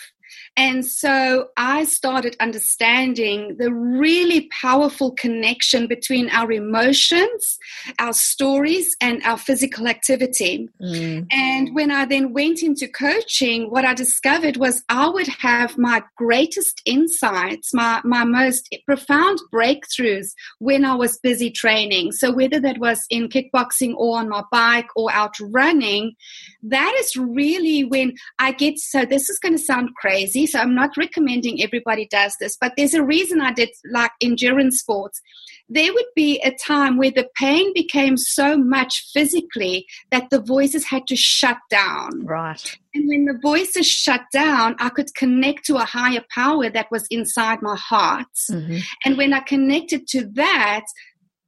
And 0.56 0.86
so 0.86 1.50
I 1.58 1.86
started 1.86 2.36
understanding 2.40 3.56
the 3.58 3.74
really 3.74 4.50
powerful 4.62 5.12
connection 5.12 5.88
between 5.88 6.30
our 6.30 6.52
emotions, 6.52 7.58
our 7.98 8.14
stories, 8.14 8.96
and 9.02 9.22
our 9.24 9.38
physical 9.38 9.88
activity. 9.88 10.70
Mm. 10.82 11.28
And 11.32 11.74
when 11.74 11.92
I 11.92 12.06
then 12.06 12.34
went 12.34 12.62
into 12.62 12.88
coaching, 12.88 13.70
what 13.72 13.86
I 13.86 13.94
discovered 13.94 14.58
was 14.58 14.84
I 14.90 15.08
would 15.10 15.28
have 15.28 15.78
my 15.78 16.04
greatest 16.18 16.82
insights, 16.86 17.74
my, 17.74 18.02
my 18.04 18.24
most 18.24 18.76
profound 18.86 19.40
breakthroughs 19.52 20.34
when 20.60 20.86
I 20.86 20.96
was 20.96 21.18
busy 21.18 21.50
training. 21.50 22.12
So 22.12 22.32
whether 22.32 22.60
that 22.60 22.80
was 22.80 23.06
in 23.10 23.30
kickboxing 23.30 23.94
or 23.96 24.20
on 24.20 24.30
my 24.30 24.44
bike 24.52 24.88
or 24.96 25.12
out 25.12 25.36
running, 25.40 26.16
that 26.64 26.96
is 27.00 27.16
really 27.16 27.84
when 27.84 28.16
I 28.38 28.52
get 28.52 28.80
so 28.80 29.06
this 29.06 29.30
is 29.30 29.40
going 29.40 29.56
to 29.56 29.64
sound 29.64 29.96
crazy 29.96 30.19
so 30.28 30.60
I'm 30.60 30.76
not 30.76 30.98
recommending 30.98 31.62
everybody 31.62 32.08
does 32.08 32.36
this, 32.40 32.58
but 32.60 32.74
there's 32.78 32.94
a 32.94 33.04
reason 33.04 33.42
I 33.42 33.52
did 33.52 33.70
like 33.92 34.12
endurance 34.22 34.80
sports. 34.80 35.22
There 35.68 35.94
would 35.94 36.06
be 36.16 36.40
a 36.40 36.52
time 36.52 36.98
where 36.98 37.12
the 37.12 37.28
pain 37.36 37.74
became 37.74 38.18
so 38.18 38.58
much 38.58 39.10
physically 39.14 39.86
that 40.12 40.30
the 40.32 40.42
voices 40.42 40.86
had 40.86 41.06
to 41.08 41.16
shut 41.16 41.58
down. 41.70 42.26
Right. 42.26 42.78
And 42.96 43.08
when 43.08 43.26
the 43.26 43.40
voices 43.42 43.88
shut 43.88 44.22
down, 44.34 44.76
I 44.80 44.90
could 44.90 45.14
connect 45.14 45.66
to 45.66 45.76
a 45.76 45.86
higher 45.86 46.24
power 46.34 46.70
that 46.70 46.90
was 46.92 47.06
inside 47.12 47.62
my 47.62 47.76
heart. 47.76 48.28
Mm-hmm. 48.50 48.78
And 49.06 49.18
when 49.18 49.34
I 49.34 49.42
connected 49.42 50.08
to 50.08 50.26
that, 50.34 50.86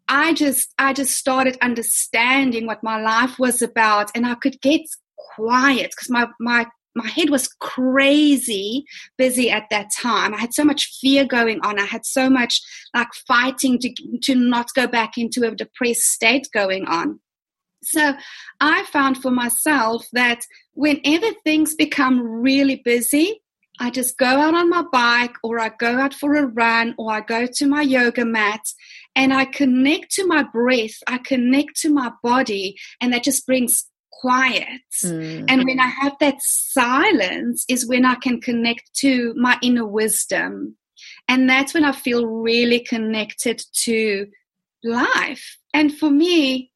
I 0.07 0.33
just 0.33 0.73
I 0.77 0.91
just 0.91 1.17
started 1.17 1.57
understanding 1.61 2.67
what 2.67 2.83
my 2.83 3.01
life 3.01 3.39
was 3.39 3.61
about 3.61 4.11
and 4.13 4.25
I 4.25 4.35
could 4.35 4.59
get 4.61 4.81
quiet 5.35 5.91
because 5.91 6.09
my 6.09 6.27
my 6.39 6.67
my 6.95 7.07
head 7.07 7.29
was 7.29 7.47
crazy 7.47 8.85
busy 9.17 9.49
at 9.49 9.65
that 9.69 9.89
time. 9.95 10.33
I 10.33 10.37
had 10.37 10.53
so 10.53 10.63
much 10.63 10.97
fear 10.99 11.25
going 11.25 11.59
on. 11.61 11.79
I 11.79 11.85
had 11.85 12.05
so 12.05 12.29
much 12.29 12.61
like 12.93 13.13
fighting 13.27 13.79
to 13.79 13.93
to 14.23 14.35
not 14.35 14.67
go 14.75 14.87
back 14.87 15.17
into 15.17 15.47
a 15.47 15.55
depressed 15.55 16.03
state 16.03 16.47
going 16.53 16.85
on. 16.85 17.19
So 17.83 18.13
I 18.59 18.83
found 18.83 19.21
for 19.21 19.31
myself 19.31 20.07
that 20.13 20.41
whenever 20.73 21.27
things 21.43 21.73
become 21.73 22.21
really 22.21 22.81
busy, 22.85 23.41
I 23.79 23.89
just 23.89 24.17
go 24.17 24.27
out 24.27 24.53
on 24.53 24.69
my 24.69 24.83
bike 24.91 25.35
or 25.43 25.59
I 25.59 25.69
go 25.69 25.97
out 25.97 26.13
for 26.13 26.35
a 26.35 26.45
run 26.45 26.93
or 26.99 27.11
I 27.11 27.21
go 27.21 27.47
to 27.47 27.65
my 27.65 27.81
yoga 27.81 28.25
mat 28.25 28.61
and 29.15 29.33
I 29.33 29.45
connect 29.45 30.11
to 30.11 30.27
my 30.27 30.43
breath, 30.43 30.99
I 31.07 31.17
connect 31.17 31.77
to 31.81 31.89
my 31.89 32.11
body, 32.21 32.77
and 33.01 33.11
that 33.11 33.23
just 33.23 33.45
brings 33.47 33.87
quiet. 34.11 34.81
Mm. 35.03 35.45
And 35.47 35.65
when 35.65 35.79
I 35.79 35.87
have 35.87 36.13
that 36.19 36.41
silence, 36.41 37.65
is 37.67 37.87
when 37.87 38.05
I 38.05 38.15
can 38.15 38.41
connect 38.41 38.93
to 38.95 39.33
my 39.35 39.57
inner 39.61 39.85
wisdom. 39.85 40.77
And 41.27 41.49
that's 41.49 41.73
when 41.73 41.83
I 41.83 41.91
feel 41.91 42.25
really 42.25 42.79
connected 42.79 43.63
to 43.83 44.27
life. 44.83 45.57
And 45.73 45.95
for 45.95 46.09
me, 46.09 46.71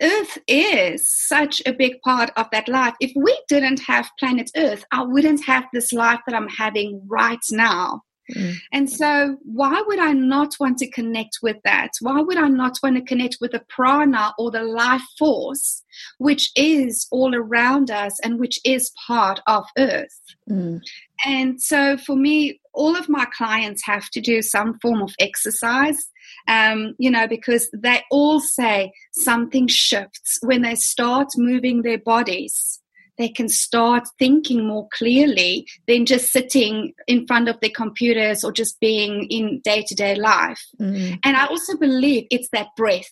Earth 0.00 0.38
is 0.46 1.10
such 1.10 1.60
a 1.66 1.72
big 1.72 2.00
part 2.02 2.30
of 2.36 2.46
that 2.52 2.68
life. 2.68 2.94
If 3.00 3.12
we 3.16 3.36
didn't 3.48 3.80
have 3.80 4.10
planet 4.18 4.50
Earth, 4.56 4.84
I 4.92 5.02
wouldn't 5.02 5.44
have 5.44 5.64
this 5.72 5.92
life 5.92 6.20
that 6.26 6.36
I'm 6.36 6.48
having 6.48 7.02
right 7.08 7.44
now. 7.50 8.02
Mm. 8.34 8.54
And 8.72 8.90
so, 8.90 9.36
why 9.42 9.82
would 9.86 9.98
I 9.98 10.12
not 10.12 10.54
want 10.60 10.78
to 10.78 10.90
connect 10.90 11.38
with 11.42 11.56
that? 11.64 11.90
Why 12.00 12.20
would 12.20 12.36
I 12.36 12.48
not 12.48 12.78
want 12.82 12.96
to 12.96 13.02
connect 13.02 13.38
with 13.40 13.52
the 13.52 13.62
prana 13.68 14.34
or 14.38 14.50
the 14.50 14.62
life 14.62 15.02
force, 15.18 15.82
which 16.18 16.50
is 16.54 17.06
all 17.10 17.34
around 17.34 17.90
us 17.90 18.18
and 18.22 18.38
which 18.38 18.60
is 18.64 18.92
part 19.06 19.40
of 19.46 19.64
Earth? 19.78 20.20
Mm. 20.50 20.80
And 21.24 21.60
so, 21.60 21.96
for 21.96 22.16
me, 22.16 22.60
all 22.74 22.96
of 22.96 23.08
my 23.08 23.26
clients 23.36 23.84
have 23.86 24.08
to 24.10 24.20
do 24.20 24.42
some 24.42 24.78
form 24.80 25.02
of 25.02 25.14
exercise, 25.18 25.98
um, 26.46 26.94
you 26.98 27.10
know, 27.10 27.26
because 27.26 27.68
they 27.72 28.02
all 28.10 28.40
say 28.40 28.92
something 29.12 29.68
shifts 29.68 30.38
when 30.42 30.62
they 30.62 30.74
start 30.74 31.28
moving 31.36 31.82
their 31.82 31.98
bodies 31.98 32.80
they 33.18 33.28
can 33.28 33.48
start 33.48 34.04
thinking 34.18 34.66
more 34.66 34.88
clearly 34.96 35.66
than 35.86 36.06
just 36.06 36.32
sitting 36.32 36.92
in 37.06 37.26
front 37.26 37.48
of 37.48 37.60
their 37.60 37.70
computers 37.74 38.44
or 38.44 38.52
just 38.52 38.78
being 38.80 39.24
in 39.24 39.60
day 39.64 39.84
to 39.86 39.94
day 39.94 40.14
life. 40.14 40.64
Mm. 40.80 41.18
And 41.24 41.36
I 41.36 41.46
also 41.46 41.76
believe 41.76 42.26
it's 42.30 42.48
that 42.52 42.68
breath. 42.76 43.10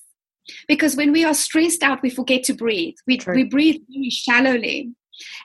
Because 0.68 0.94
when 0.94 1.10
we 1.12 1.24
are 1.24 1.34
stressed 1.34 1.82
out, 1.82 2.02
we 2.02 2.10
forget 2.10 2.44
to 2.44 2.54
breathe. 2.54 2.94
We, 3.06 3.20
we 3.26 3.42
breathe 3.44 3.80
very 3.92 4.10
shallowly. 4.10 4.92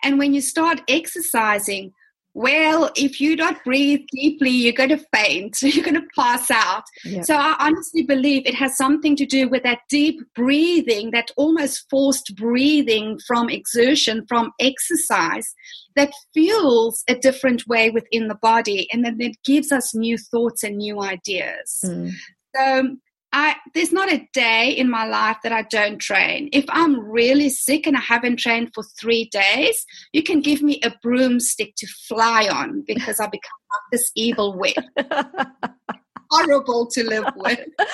And 0.03 0.19
when 0.19 0.33
you 0.33 0.41
start 0.41 0.81
exercising, 0.87 1.93
well, 2.33 2.89
if 2.95 3.19
you 3.19 3.35
don't 3.35 3.61
breathe 3.63 4.05
deeply, 4.11 4.49
you're 4.49 4.73
going 4.73 4.89
to 4.89 5.03
faint, 5.13 5.57
you're 5.61 5.83
going 5.83 5.95
to 5.95 6.07
pass 6.15 6.49
out. 6.49 6.83
So 7.23 7.35
I 7.35 7.55
honestly 7.59 8.03
believe 8.03 8.45
it 8.45 8.55
has 8.55 8.77
something 8.77 9.15
to 9.17 9.25
do 9.25 9.49
with 9.49 9.63
that 9.63 9.79
deep 9.89 10.21
breathing, 10.33 11.11
that 11.11 11.31
almost 11.35 11.89
forced 11.89 12.35
breathing 12.35 13.19
from 13.27 13.49
exertion, 13.49 14.25
from 14.27 14.51
exercise, 14.59 15.53
that 15.95 16.13
fuels 16.33 17.03
a 17.09 17.15
different 17.15 17.67
way 17.67 17.89
within 17.89 18.29
the 18.29 18.35
body 18.35 18.87
and 18.93 19.03
then 19.03 19.19
it 19.19 19.35
gives 19.43 19.71
us 19.71 19.93
new 19.93 20.17
thoughts 20.17 20.63
and 20.63 20.77
new 20.77 21.01
ideas. 21.01 21.83
Mm. 21.85 22.11
So 22.55 22.95
I 23.33 23.55
there's 23.73 23.93
not 23.93 24.11
a 24.11 24.27
day 24.33 24.71
in 24.71 24.89
my 24.89 25.05
life 25.05 25.37
that 25.43 25.51
I 25.51 25.63
don't 25.63 25.99
train. 25.99 26.49
If 26.51 26.65
I'm 26.69 26.99
really 26.99 27.49
sick 27.49 27.87
and 27.87 27.95
I 27.95 28.01
haven't 28.01 28.37
trained 28.37 28.71
for 28.73 28.83
three 28.99 29.29
days, 29.31 29.85
you 30.13 30.23
can 30.23 30.41
give 30.41 30.61
me 30.61 30.79
a 30.83 30.93
broomstick 31.01 31.75
to 31.77 31.87
fly 32.07 32.47
on 32.47 32.83
because 32.85 33.19
I 33.19 33.27
become 33.27 33.59
like 33.69 33.91
this 33.99 34.11
evil 34.15 34.57
witch. 34.57 34.75
Horrible 36.31 36.87
to 36.91 37.03
live 37.03 37.25
with. 37.35 37.59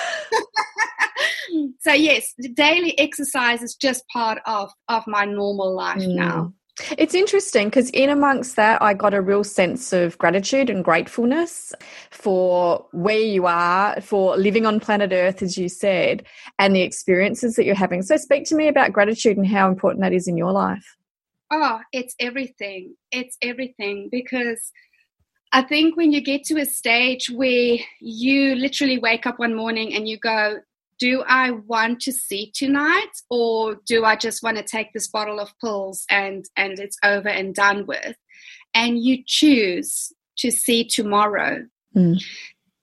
so 1.80 1.92
yes, 1.92 2.34
daily 2.54 2.98
exercise 2.98 3.62
is 3.62 3.74
just 3.74 4.06
part 4.08 4.38
of 4.46 4.70
of 4.88 5.04
my 5.06 5.24
normal 5.24 5.74
life 5.74 5.98
mm. 5.98 6.14
now. 6.14 6.52
It's 6.96 7.14
interesting 7.14 7.68
because 7.68 7.90
in 7.90 8.10
amongst 8.10 8.56
that, 8.56 8.80
I 8.82 8.94
got 8.94 9.14
a 9.14 9.20
real 9.20 9.44
sense 9.44 9.92
of 9.92 10.16
gratitude 10.18 10.70
and 10.70 10.84
gratefulness 10.84 11.74
for 12.10 12.86
where 12.92 13.18
you 13.18 13.46
are, 13.46 14.00
for 14.00 14.36
living 14.36 14.66
on 14.66 14.80
planet 14.80 15.12
Earth, 15.12 15.42
as 15.42 15.58
you 15.58 15.68
said, 15.68 16.24
and 16.58 16.74
the 16.74 16.82
experiences 16.82 17.56
that 17.56 17.64
you're 17.64 17.74
having. 17.74 18.02
So, 18.02 18.16
speak 18.16 18.44
to 18.46 18.54
me 18.54 18.68
about 18.68 18.92
gratitude 18.92 19.36
and 19.36 19.46
how 19.46 19.68
important 19.68 20.02
that 20.02 20.12
is 20.12 20.28
in 20.28 20.36
your 20.36 20.52
life. 20.52 20.96
Oh, 21.50 21.80
it's 21.92 22.14
everything. 22.20 22.94
It's 23.10 23.36
everything 23.42 24.08
because 24.10 24.72
I 25.52 25.62
think 25.62 25.96
when 25.96 26.12
you 26.12 26.20
get 26.20 26.44
to 26.44 26.60
a 26.60 26.66
stage 26.66 27.30
where 27.30 27.78
you 28.00 28.54
literally 28.54 28.98
wake 28.98 29.26
up 29.26 29.38
one 29.38 29.54
morning 29.54 29.94
and 29.94 30.06
you 30.06 30.18
go, 30.18 30.58
do 30.98 31.22
I 31.26 31.50
want 31.52 32.00
to 32.00 32.12
see 32.12 32.50
tonight 32.54 33.10
or 33.30 33.78
do 33.86 34.04
I 34.04 34.16
just 34.16 34.42
want 34.42 34.56
to 34.56 34.62
take 34.62 34.92
this 34.92 35.08
bottle 35.08 35.40
of 35.40 35.52
pills 35.60 36.04
and 36.10 36.44
and 36.56 36.78
it's 36.78 36.98
over 37.04 37.28
and 37.28 37.54
done 37.54 37.86
with? 37.86 38.16
And 38.74 39.02
you 39.02 39.22
choose 39.26 40.12
to 40.38 40.50
see 40.50 40.84
tomorrow. 40.84 41.66
Mm. 41.96 42.22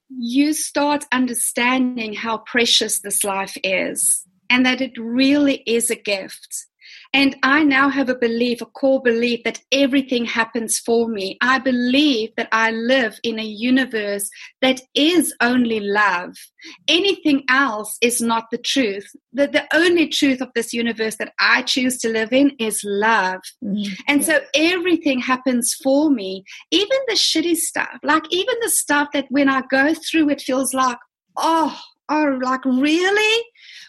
You 0.09 0.53
start 0.53 1.05
understanding 1.11 2.13
how 2.13 2.39
precious 2.39 2.99
this 2.99 3.23
life 3.23 3.57
is 3.63 4.23
and 4.49 4.65
that 4.65 4.81
it 4.81 4.97
really 4.97 5.63
is 5.65 5.89
a 5.89 5.95
gift 5.95 6.67
and 7.15 7.33
I 7.43 7.63
now 7.63 7.87
have 7.87 8.09
a 8.09 8.15
belief, 8.15 8.59
a 8.59 8.65
core 8.65 9.01
belief 9.01 9.45
that 9.45 9.61
everything 9.71 10.25
happens 10.25 10.79
for 10.79 11.07
me. 11.07 11.37
I 11.39 11.59
believe 11.59 12.31
that 12.35 12.49
I 12.51 12.71
live 12.71 13.17
in 13.23 13.39
a 13.39 13.43
universe 13.43 14.29
that 14.61 14.81
is 14.93 15.33
only 15.39 15.79
love. 15.79 16.35
Anything 16.89 17.45
else 17.47 17.97
is 18.01 18.19
not 18.19 18.47
the 18.51 18.57
truth. 18.57 19.09
The, 19.31 19.47
the 19.47 19.65
only 19.73 20.09
truth 20.09 20.41
of 20.41 20.49
this 20.55 20.73
universe 20.73 21.15
that 21.15 21.31
I 21.39 21.61
choose 21.61 21.99
to 21.99 22.09
live 22.09 22.33
in 22.33 22.51
is 22.59 22.81
love. 22.83 23.39
Mm-hmm. 23.63 23.93
And 24.09 24.25
so 24.25 24.41
everything 24.53 25.21
happens 25.21 25.73
for 25.81 26.09
me, 26.09 26.43
even 26.71 26.97
the 27.07 27.15
shitty 27.15 27.55
stuff, 27.55 27.97
like 28.03 28.23
even 28.29 28.55
the 28.61 28.69
stuff 28.69 29.07
that 29.13 29.27
when 29.29 29.47
I 29.47 29.61
go 29.71 29.93
through 29.93 30.31
it 30.31 30.41
feels 30.41 30.73
like, 30.73 30.97
oh, 31.37 31.79
oh, 32.09 32.39
like 32.41 32.63
really? 32.65 33.43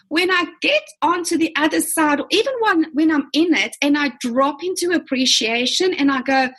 when 0.09 0.31
I 0.31 0.45
get 0.61 0.83
onto 1.01 1.37
the 1.37 1.53
other 1.55 1.81
side, 1.81 2.19
or 2.19 2.27
even 2.31 2.53
when, 2.59 2.85
when 2.93 3.11
I'm 3.11 3.27
in 3.33 3.53
it 3.53 3.75
and 3.81 3.97
I 3.97 4.13
drop 4.19 4.63
into 4.63 4.91
appreciation 4.91 5.93
and 5.93 6.11
I 6.11 6.21
go, 6.21 6.49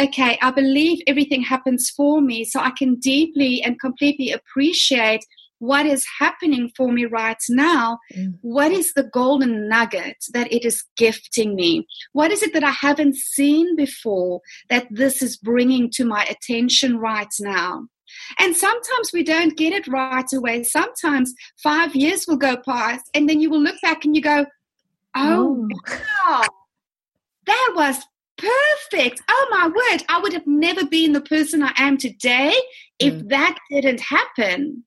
okay, 0.00 0.38
I 0.40 0.50
believe 0.50 1.02
everything 1.06 1.42
happens 1.42 1.90
for 1.90 2.20
me, 2.20 2.44
so 2.44 2.60
I 2.60 2.70
can 2.70 2.96
deeply 2.96 3.62
and 3.62 3.80
completely 3.80 4.32
appreciate 4.32 5.24
what 5.60 5.86
is 5.86 6.06
happening 6.20 6.70
for 6.76 6.92
me 6.92 7.04
right 7.04 7.42
now. 7.48 7.98
Mm. 8.14 8.38
What 8.42 8.70
is 8.70 8.92
the 8.92 9.02
golden 9.02 9.68
nugget 9.68 10.16
that 10.32 10.52
it 10.52 10.64
is 10.64 10.84
gifting 10.96 11.56
me? 11.56 11.84
What 12.12 12.30
is 12.30 12.44
it 12.44 12.52
that 12.52 12.62
I 12.62 12.70
haven't 12.70 13.16
seen 13.16 13.74
before 13.74 14.40
that 14.70 14.86
this 14.88 15.20
is 15.20 15.36
bringing 15.36 15.90
to 15.94 16.04
my 16.04 16.24
attention 16.24 16.98
right 16.98 17.34
now? 17.40 17.88
And 18.38 18.56
sometimes 18.56 19.12
we 19.12 19.22
don't 19.22 19.56
get 19.56 19.72
it 19.72 19.86
right 19.88 20.30
away. 20.32 20.64
Sometimes 20.64 21.34
five 21.62 21.94
years 21.94 22.26
will 22.26 22.36
go 22.36 22.56
past, 22.56 23.10
and 23.14 23.28
then 23.28 23.40
you 23.40 23.50
will 23.50 23.60
look 23.60 23.80
back 23.82 24.04
and 24.04 24.14
you 24.14 24.22
go, 24.22 24.46
Oh, 25.16 25.68
wow, 26.26 26.44
that 27.46 27.72
was 27.74 28.04
perfect. 28.36 29.20
Oh, 29.28 29.48
my 29.50 29.66
word. 29.66 30.04
I 30.08 30.20
would 30.20 30.32
have 30.32 30.46
never 30.46 30.86
been 30.86 31.12
the 31.12 31.20
person 31.20 31.62
I 31.62 31.72
am 31.76 31.96
today 31.96 32.54
if 32.98 33.14
mm. 33.14 33.28
that 33.30 33.58
didn't 33.70 34.00
happen. 34.00 34.84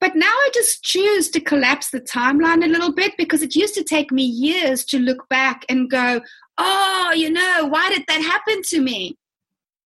But 0.00 0.16
now 0.16 0.26
I 0.26 0.50
just 0.52 0.82
choose 0.84 1.30
to 1.30 1.40
collapse 1.40 1.90
the 1.90 2.00
timeline 2.00 2.62
a 2.62 2.68
little 2.68 2.92
bit 2.92 3.12
because 3.16 3.42
it 3.42 3.56
used 3.56 3.74
to 3.74 3.84
take 3.84 4.12
me 4.12 4.22
years 4.22 4.84
to 4.86 4.98
look 4.98 5.28
back 5.30 5.64
and 5.68 5.88
go, 5.88 6.20
oh, 6.58 7.12
you 7.16 7.30
know, 7.30 7.68
why 7.68 7.88
did 7.88 8.04
that 8.08 8.20
happen 8.20 8.62
to 8.64 8.80
me? 8.80 9.16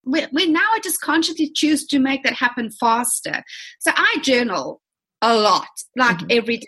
We, 0.09 0.27
we 0.33 0.47
now 0.47 0.61
I 0.73 0.81
just 0.83 1.01
consciously 1.01 1.51
choose 1.55 1.87
to 1.89 1.99
make 1.99 2.23
that 2.25 2.33
happen 2.33 2.71
faster. 2.71 3.43
So 3.81 3.93
I 3.95 4.19
journal 4.23 4.81
a 5.21 5.37
lot, 5.37 5.69
like 5.97 6.19
mm-hmm. 6.19 6.39
every 6.39 6.59
day. 6.59 6.67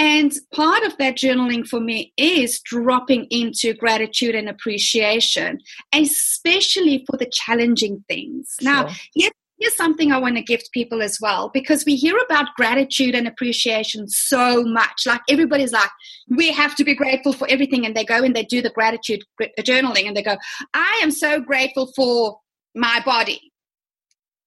And 0.00 0.32
part 0.54 0.84
of 0.84 0.96
that 0.98 1.16
journaling 1.16 1.66
for 1.66 1.80
me 1.80 2.12
is 2.16 2.60
dropping 2.60 3.26
into 3.30 3.74
gratitude 3.74 4.36
and 4.36 4.48
appreciation, 4.48 5.58
especially 5.92 7.04
for 7.10 7.16
the 7.16 7.28
challenging 7.32 8.04
things. 8.08 8.54
Sure. 8.60 8.70
Now, 8.70 8.88
here's, 9.16 9.32
here's 9.58 9.76
something 9.76 10.12
I 10.12 10.18
want 10.18 10.36
to 10.36 10.42
gift 10.42 10.70
people 10.72 11.02
as 11.02 11.18
well, 11.20 11.50
because 11.52 11.84
we 11.84 11.96
hear 11.96 12.16
about 12.16 12.54
gratitude 12.56 13.16
and 13.16 13.26
appreciation 13.26 14.06
so 14.08 14.62
much. 14.62 15.02
Like 15.04 15.22
everybody's 15.28 15.72
like, 15.72 15.90
we 16.28 16.52
have 16.52 16.76
to 16.76 16.84
be 16.84 16.94
grateful 16.94 17.32
for 17.32 17.48
everything. 17.50 17.84
And 17.84 17.96
they 17.96 18.04
go 18.04 18.22
and 18.22 18.36
they 18.36 18.44
do 18.44 18.62
the 18.62 18.70
gratitude 18.70 19.24
journaling 19.60 20.06
and 20.06 20.16
they 20.16 20.22
go, 20.22 20.36
I 20.74 21.00
am 21.02 21.10
so 21.10 21.40
grateful 21.40 21.90
for 21.96 22.38
my 22.78 23.02
body. 23.04 23.52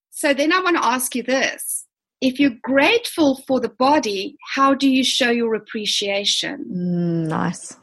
So 0.09 0.33
then 0.33 0.53
I 0.53 0.59
want 0.61 0.77
to 0.77 0.85
ask 0.85 1.15
you 1.15 1.23
this. 1.23 1.85
If 2.21 2.39
you're 2.39 2.57
grateful 2.61 3.41
for 3.47 3.59
the 3.59 3.69
body, 3.69 4.37
how 4.53 4.75
do 4.75 4.87
you 4.87 5.03
show 5.03 5.31
your 5.31 5.55
appreciation? 5.55 6.65
Mm, 6.71 7.27
nice. 7.27 7.75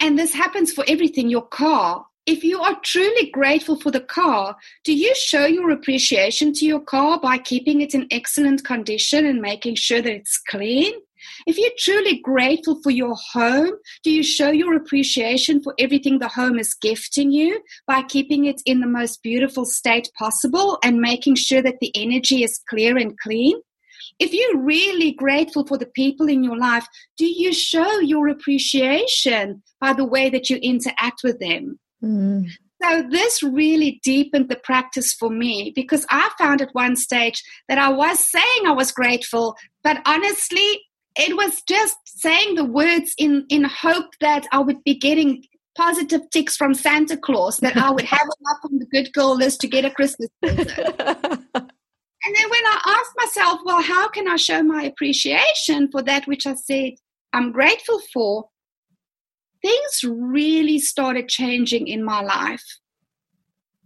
And 0.00 0.18
this 0.18 0.32
happens 0.32 0.72
for 0.72 0.84
everything 0.88 1.28
your 1.28 1.46
car. 1.46 2.06
If 2.24 2.42
you 2.42 2.60
are 2.60 2.80
truly 2.82 3.30
grateful 3.30 3.78
for 3.78 3.90
the 3.90 4.00
car, 4.00 4.56
do 4.84 4.92
you 4.92 5.14
show 5.14 5.46
your 5.46 5.70
appreciation 5.70 6.52
to 6.54 6.64
your 6.64 6.80
car 6.80 7.20
by 7.20 7.38
keeping 7.38 7.82
it 7.82 7.94
in 7.94 8.08
excellent 8.10 8.64
condition 8.64 9.26
and 9.26 9.40
making 9.40 9.76
sure 9.76 10.02
that 10.02 10.12
it's 10.12 10.38
clean? 10.38 10.92
If 11.46 11.58
you're 11.58 11.70
truly 11.78 12.18
grateful 12.18 12.80
for 12.82 12.90
your 12.90 13.16
home, 13.32 13.72
do 14.02 14.10
you 14.10 14.22
show 14.22 14.50
your 14.50 14.74
appreciation 14.74 15.62
for 15.62 15.74
everything 15.78 16.18
the 16.18 16.28
home 16.28 16.58
is 16.58 16.74
gifting 16.74 17.30
you 17.30 17.62
by 17.86 18.02
keeping 18.02 18.44
it 18.44 18.60
in 18.66 18.80
the 18.80 18.86
most 18.86 19.22
beautiful 19.22 19.64
state 19.64 20.10
possible 20.18 20.78
and 20.82 21.00
making 21.00 21.36
sure 21.36 21.62
that 21.62 21.80
the 21.80 21.92
energy 21.94 22.42
is 22.42 22.60
clear 22.68 22.96
and 22.96 23.18
clean? 23.18 23.60
If 24.18 24.32
you're 24.32 24.62
really 24.62 25.12
grateful 25.12 25.66
for 25.66 25.76
the 25.76 25.86
people 25.86 26.28
in 26.28 26.42
your 26.42 26.56
life, 26.56 26.86
do 27.18 27.26
you 27.26 27.52
show 27.52 27.98
your 28.00 28.28
appreciation 28.28 29.62
by 29.80 29.92
the 29.92 30.04
way 30.04 30.30
that 30.30 30.48
you 30.48 30.56
interact 30.56 31.20
with 31.22 31.38
them? 31.38 31.78
Mm. 32.02 32.48
So, 32.82 33.02
this 33.10 33.42
really 33.42 34.00
deepened 34.04 34.48
the 34.48 34.60
practice 34.62 35.12
for 35.12 35.30
me 35.30 35.72
because 35.74 36.04
I 36.10 36.30
found 36.38 36.60
at 36.60 36.74
one 36.74 36.94
stage 36.96 37.42
that 37.68 37.78
I 37.78 37.88
was 37.88 38.20
saying 38.30 38.66
I 38.66 38.72
was 38.72 38.92
grateful, 38.92 39.56
but 39.82 40.02
honestly, 40.04 40.82
it 41.16 41.36
was 41.36 41.62
just 41.62 41.96
saying 42.04 42.54
the 42.54 42.64
words 42.64 43.14
in 43.18 43.46
in 43.48 43.64
hope 43.64 44.12
that 44.20 44.46
I 44.52 44.58
would 44.58 44.82
be 44.84 44.94
getting 44.94 45.42
positive 45.76 46.22
ticks 46.30 46.56
from 46.56 46.74
Santa 46.74 47.16
Claus 47.16 47.58
that 47.58 47.76
I 47.76 47.90
would 47.90 48.04
have 48.04 48.28
enough 48.40 48.58
on 48.64 48.78
the 48.78 48.86
good 48.86 49.12
girl 49.12 49.36
list 49.36 49.60
to 49.60 49.68
get 49.68 49.84
a 49.84 49.90
Christmas 49.90 50.28
present. 50.42 50.70
and 50.78 50.96
then 50.96 52.50
when 52.50 52.66
I 52.66 52.80
asked 52.86 53.12
myself, 53.16 53.60
well, 53.64 53.82
how 53.82 54.08
can 54.08 54.26
I 54.26 54.36
show 54.36 54.62
my 54.62 54.82
appreciation 54.84 55.90
for 55.90 56.02
that 56.02 56.26
which 56.26 56.46
I 56.46 56.54
said 56.54 56.92
I'm 57.32 57.52
grateful 57.52 58.00
for? 58.12 58.48
Things 59.62 60.00
really 60.04 60.78
started 60.78 61.28
changing 61.28 61.88
in 61.88 62.04
my 62.04 62.22
life. 62.22 62.64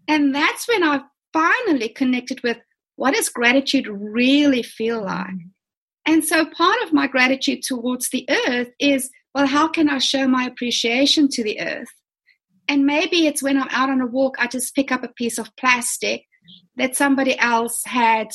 And 0.06 0.34
that's 0.34 0.68
when 0.68 0.84
I 0.84 1.00
finally 1.32 1.88
connected 1.88 2.42
with 2.42 2.58
what 2.96 3.14
does 3.14 3.28
gratitude 3.28 3.88
really 3.88 4.62
feel 4.62 5.02
like? 5.04 5.34
And 6.06 6.24
so 6.24 6.46
part 6.46 6.82
of 6.82 6.92
my 6.92 7.06
gratitude 7.06 7.62
towards 7.62 8.08
the 8.08 8.28
earth 8.48 8.68
is 8.78 9.10
well, 9.34 9.46
how 9.46 9.68
can 9.68 9.88
I 9.88 9.98
show 9.98 10.26
my 10.26 10.44
appreciation 10.44 11.28
to 11.28 11.44
the 11.44 11.60
earth? 11.60 11.88
And 12.68 12.84
maybe 12.84 13.26
it's 13.26 13.42
when 13.42 13.56
I'm 13.56 13.68
out 13.70 13.90
on 13.90 14.00
a 14.00 14.06
walk, 14.06 14.36
I 14.38 14.46
just 14.46 14.74
pick 14.74 14.90
up 14.90 15.04
a 15.04 15.08
piece 15.08 15.38
of 15.38 15.54
plastic 15.56 16.24
that 16.76 16.96
somebody 16.96 17.38
else 17.38 17.82
had 17.84 18.28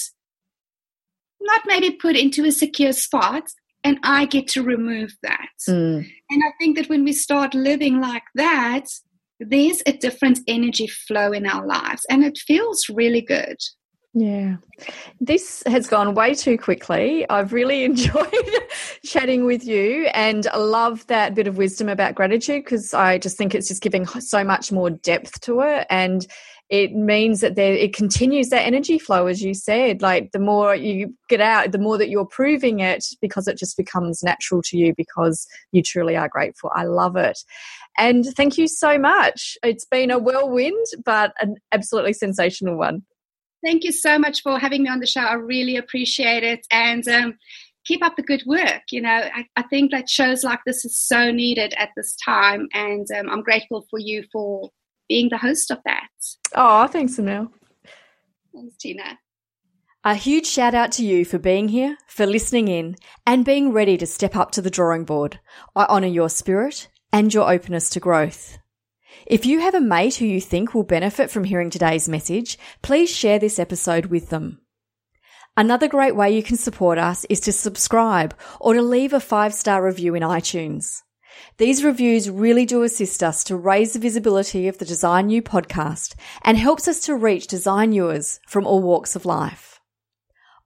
not 1.41 1.61
maybe 1.66 1.91
put 1.91 2.16
into 2.16 2.45
a 2.45 2.51
secure 2.51 2.93
spot, 2.93 3.43
and 3.84 3.99
I 4.03 4.26
get 4.26 4.47
to 4.49 4.63
remove 4.63 5.16
that. 5.22 5.49
Mm. 5.70 6.07
And 6.30 6.43
I 6.43 6.51
think 6.59 6.78
that 6.78 6.89
when 6.89 7.03
we 7.03 7.13
start 7.13 7.53
living 7.53 8.01
like 8.01 8.24
that, 8.36 8.86
there's 9.39 9.84
a 9.86 9.91
different 9.91 10.39
energy 10.47 10.88
flow 10.88 11.32
in 11.32 11.45
our 11.45 11.66
lives 11.66 12.05
and 12.09 12.24
it 12.24 12.38
feels 12.38 12.89
really 12.89 13.22
good. 13.22 13.57
Yeah. 14.18 14.55
This 15.20 15.61
has 15.68 15.88
gone 15.88 16.16
way 16.16 16.34
too 16.36 16.57
quickly. 16.57 17.30
I've 17.30 17.51
really 17.51 17.84
enjoyed 17.84 18.34
chatting 19.03 19.43
with 19.43 19.66
you 19.66 20.05
and 20.13 20.47
I 20.47 20.57
love 20.57 21.05
that 21.07 21.36
bit 21.36 21.47
of 21.47 21.57
wisdom 21.57 21.89
about 21.89 22.16
gratitude 22.16 22.63
because 22.63 22.93
I 22.93 23.18
just 23.18 23.38
think 23.38 23.53
it's 23.53 23.68
just 23.68 23.84
giving 23.84 24.05
so 24.07 24.43
much 24.45 24.72
more 24.72 24.89
depth 24.89 25.41
to 25.41 25.59
it. 25.59 25.86
And 25.89 26.26
it 26.70 26.93
means 26.93 27.41
that 27.41 27.55
there 27.55 27.74
it 27.74 27.93
continues 27.93 28.49
that 28.49 28.66
energy 28.66 28.97
flow 28.97 29.28
as 29.28 29.43
you 29.43 29.53
said. 29.53 30.01
Like 30.01 30.32
the 30.32 30.39
more 30.39 30.74
you 30.74 31.13
get 31.28 31.41
out 31.41 31.74
the 31.74 31.78
more 31.78 31.97
that 31.97 32.09
you're 32.09 32.26
proving 32.26 32.80
it 32.80 33.05
because 33.22 33.49
it 33.49 33.57
just 33.57 33.76
becomes 33.76 34.24
natural 34.24 34.61
to 34.63 34.78
you 34.78 34.93
because 34.95 35.45
you 35.74 35.84
truly 35.84 36.16
are 36.16 36.30
grateful. 36.30 36.72
I 36.74 36.86
love 36.86 37.18
it. 37.18 37.38
And 37.97 38.26
thank 38.38 38.57
you 38.57 38.70
so 38.70 38.97
much. 38.97 39.57
It's 39.61 39.86
been 39.86 40.09
a 40.09 40.20
whirlwind 40.20 40.86
but 41.03 41.34
an 41.41 41.57
absolutely 41.74 42.13
sensational 42.13 42.78
one 42.78 43.03
Thank 43.66 43.84
you 43.84 43.91
so 43.91 44.20
much 44.20 44.43
for 44.43 44.59
having 44.59 44.84
me 44.84 44.89
on 44.89 44.99
the 44.99 45.07
show. 45.07 45.22
I 45.22 45.34
really 45.34 45.76
appreciate 45.76 46.43
it. 46.43 46.68
And 46.70 47.07
um, 47.07 47.38
keep 47.86 48.03
up 48.03 48.16
the 48.16 48.22
good 48.22 48.43
work. 48.45 48.84
You 48.91 49.01
know, 49.01 49.09
I, 49.09 49.47
I, 49.55 49.63
think 49.63 49.91
that 49.91 50.07
shows 50.07 50.43
like 50.43 50.59
this 50.66 50.86
is 50.86 50.95
so 50.95 51.32
needed 51.32 51.74
at 51.78 51.89
this 51.95 52.16
time. 52.24 52.68
And 52.74 53.07
um, 53.18 53.30
I'm 53.30 53.41
grateful 53.41 53.88
for 53.89 53.97
you 53.97 54.24
for 54.32 54.70
being 55.09 55.30
the 55.30 55.38
host 55.38 55.72
of 55.72 55.80
that. 55.86 56.07
Oh, 56.53 56.86
thanks, 56.88 57.18
Anel. 57.18 57.49
Thanks, 58.53 58.76
Tina. 58.78 59.18
A 60.03 60.13
huge 60.13 60.45
shout 60.45 60.76
out 60.76 60.91
to 60.93 61.03
you 61.03 61.26
for 61.26 61.39
being 61.39 61.70
here, 61.70 61.97
for 62.07 62.28
listening 62.28 62.68
in, 62.68 62.95
and 63.26 63.43
being 63.43 63.72
ready 63.72 63.97
to 63.97 64.05
step 64.05 64.36
up 64.36 64.51
to 64.51 64.61
the 64.61 64.70
drawing 64.70 65.03
board. 65.05 65.39
I 65.76 65.86
honour 65.86 66.07
your 66.07 66.30
spirit 66.30 66.88
and 67.11 67.34
your 67.34 67.51
openness 67.51 67.89
to 67.91 67.99
growth. 67.99 68.59
If 69.26 69.45
you 69.45 69.61
have 69.61 69.76
a 69.76 69.82
mate 69.82 70.16
who 70.16 70.26
you 70.26 70.41
think 70.41 70.74
will 70.74 70.84
benefit 70.84 71.32
from 71.32 71.43
hearing 71.43 71.70
today's 71.70 72.07
message, 72.07 72.57
please 72.82 73.09
share 73.09 73.39
this 73.39 73.59
episode 73.59 74.07
with 74.07 74.30
them. 74.30 74.61
Another 75.57 75.88
great 75.88 76.16
way 76.16 76.36
you 76.36 76.43
can 76.43 76.57
support 76.57 76.97
us 76.97 77.26
is 77.26 77.39
to 77.41 77.53
subscribe 77.53 78.36
or 78.59 78.74
to 78.74 78.82
leave 78.82 79.13
a 79.13 79.20
five 79.20 79.53
star 79.53 79.84
review 79.84 80.13
in 80.13 80.24
iTunes. 80.24 81.01
These 81.57 81.84
reviews 81.84 82.30
really 82.30 82.66
do 82.66 82.84
assist 82.84 83.24
us 83.24 83.43
to 83.45 83.55
raise 83.55 83.93
the 83.93 83.99
visibility 83.99 84.68
of 84.68 84.78
the 84.78 84.86
Design 84.86 85.30
You 85.30 85.41
podcast 85.41 86.16
and 86.43 86.57
helps 86.57 86.88
us 86.88 86.99
to 87.01 87.16
reach 87.16 87.47
designers 87.47 88.39
from 88.47 88.68
all 88.68 88.82
walks 88.82 89.16
of 89.16 89.26
life. 89.26 89.80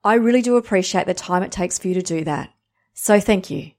I 0.02 0.14
really 0.14 0.42
do 0.42 0.56
appreciate 0.56 1.06
the 1.06 1.14
time 1.14 1.42
it 1.42 1.52
takes 1.52 1.78
for 1.78 1.88
you 1.88 1.94
to 1.94 2.02
do 2.02 2.24
that. 2.24 2.50
So 2.94 3.20
thank 3.20 3.50
you. 3.50 3.72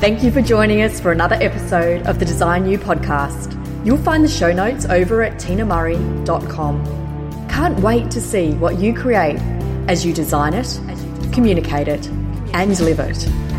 Thank 0.00 0.22
you 0.22 0.30
for 0.30 0.40
joining 0.40 0.80
us 0.80 0.98
for 0.98 1.12
another 1.12 1.36
episode 1.36 2.06
of 2.06 2.18
the 2.18 2.24
Design 2.24 2.66
You 2.66 2.78
podcast. 2.78 3.54
You'll 3.84 3.98
find 3.98 4.24
the 4.24 4.28
show 4.28 4.50
notes 4.50 4.86
over 4.86 5.22
at 5.22 5.34
tinamurray.com. 5.34 7.48
Can't 7.50 7.78
wait 7.80 8.10
to 8.12 8.18
see 8.18 8.52
what 8.52 8.78
you 8.78 8.94
create 8.94 9.38
as 9.88 10.06
you 10.06 10.14
design 10.14 10.54
it, 10.54 10.80
communicate 11.34 11.86
it, 11.86 12.06
and 12.54 12.80
live 12.80 12.98
it. 12.98 13.49